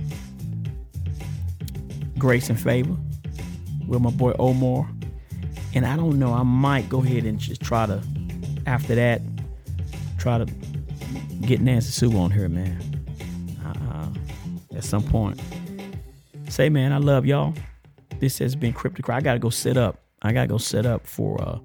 Grace 2.17 2.50
and 2.50 2.60
Favor 2.60 2.95
with 3.88 4.02
my 4.02 4.10
boy 4.10 4.34
Omar. 4.39 4.89
And 5.74 5.86
I 5.86 5.95
don't 5.95 6.17
know, 6.17 6.34
I 6.34 6.43
might 6.43 6.89
go 6.89 7.04
ahead 7.04 7.26
and 7.26 7.38
just 7.38 7.62
try 7.62 7.86
to, 7.86 8.02
after 8.65 8.95
that, 8.95 9.22
try 10.20 10.38
to 10.38 10.46
get 11.42 11.62
Nancy 11.62 11.92
Sue 11.92 12.16
on 12.18 12.32
here, 12.32 12.50
man. 12.50 12.78
Uh, 13.66 14.08
at 14.76 14.84
some 14.84 15.04
point. 15.04 15.40
Say, 16.50 16.70
man, 16.70 16.92
I 16.92 16.98
love 16.98 17.26
y'all. 17.26 17.54
This 18.20 18.38
has 18.40 18.56
been 18.56 18.74
Cryptic. 18.74 19.10
I 19.10 19.22
gotta 19.22 19.40
go 19.40 19.50
set 19.50 19.78
up. 19.78 20.00
I 20.22 20.34
gotta 20.34 20.48
go 20.48 20.58
set 20.58 20.86
up 20.86 21.08
for 21.08 21.42
uh, 21.42 21.60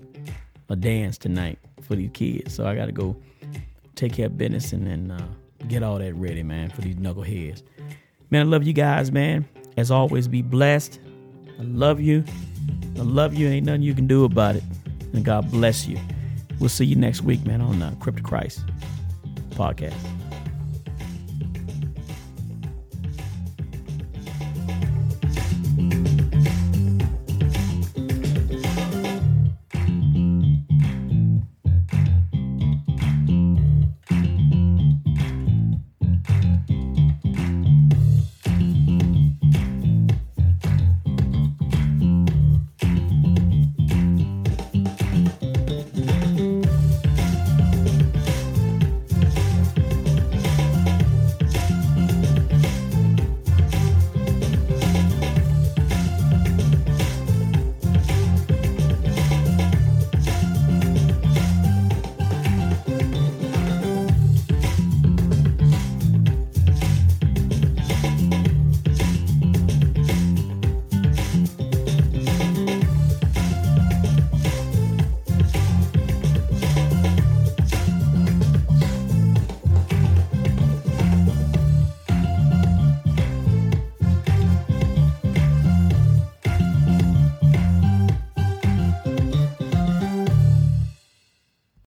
a 0.69 0.77
dance 0.77 1.19
tonight 1.19 1.59
for 1.83 1.97
these 1.97 2.11
kids. 2.13 2.55
So 2.55 2.67
I 2.67 2.75
gotta 2.75 2.93
go 2.93 3.17
take 3.97 4.15
care 4.15 4.27
of 4.27 4.39
business 4.39 4.73
and 4.73 5.11
uh, 5.11 5.19
get 5.69 5.83
all 5.83 5.99
that 5.99 6.15
ready, 6.15 6.43
man, 6.43 6.71
for 6.71 6.83
these 6.83 6.97
knuckleheads. 6.97 7.63
Man, 8.31 8.47
I 8.47 8.51
love 8.51 8.65
you 8.65 8.73
guys, 8.73 9.11
man. 9.11 9.47
As 9.77 9.91
always, 9.91 10.29
be 10.29 10.43
blessed. 10.43 11.01
I 11.59 11.63
love 11.63 12.01
you. 12.01 12.25
I 12.97 13.03
love 13.03 13.35
you. 13.35 13.49
Ain't 13.49 13.67
nothing 13.67 13.83
you 13.83 13.95
can 13.95 14.07
do 14.07 14.25
about 14.25 14.57
it. 14.57 14.63
And 15.13 15.25
God 15.25 15.51
bless 15.51 15.87
you. 15.87 15.99
We'll 16.61 16.69
see 16.69 16.87
you 16.87 16.97
next 16.97 17.23
week, 17.23 17.45
man, 17.45 17.61
on 17.61 17.79
the 17.79 17.91
Crip 18.01 18.17
To 18.17 18.23
Christ 18.23 18.61
podcast. 19.51 19.95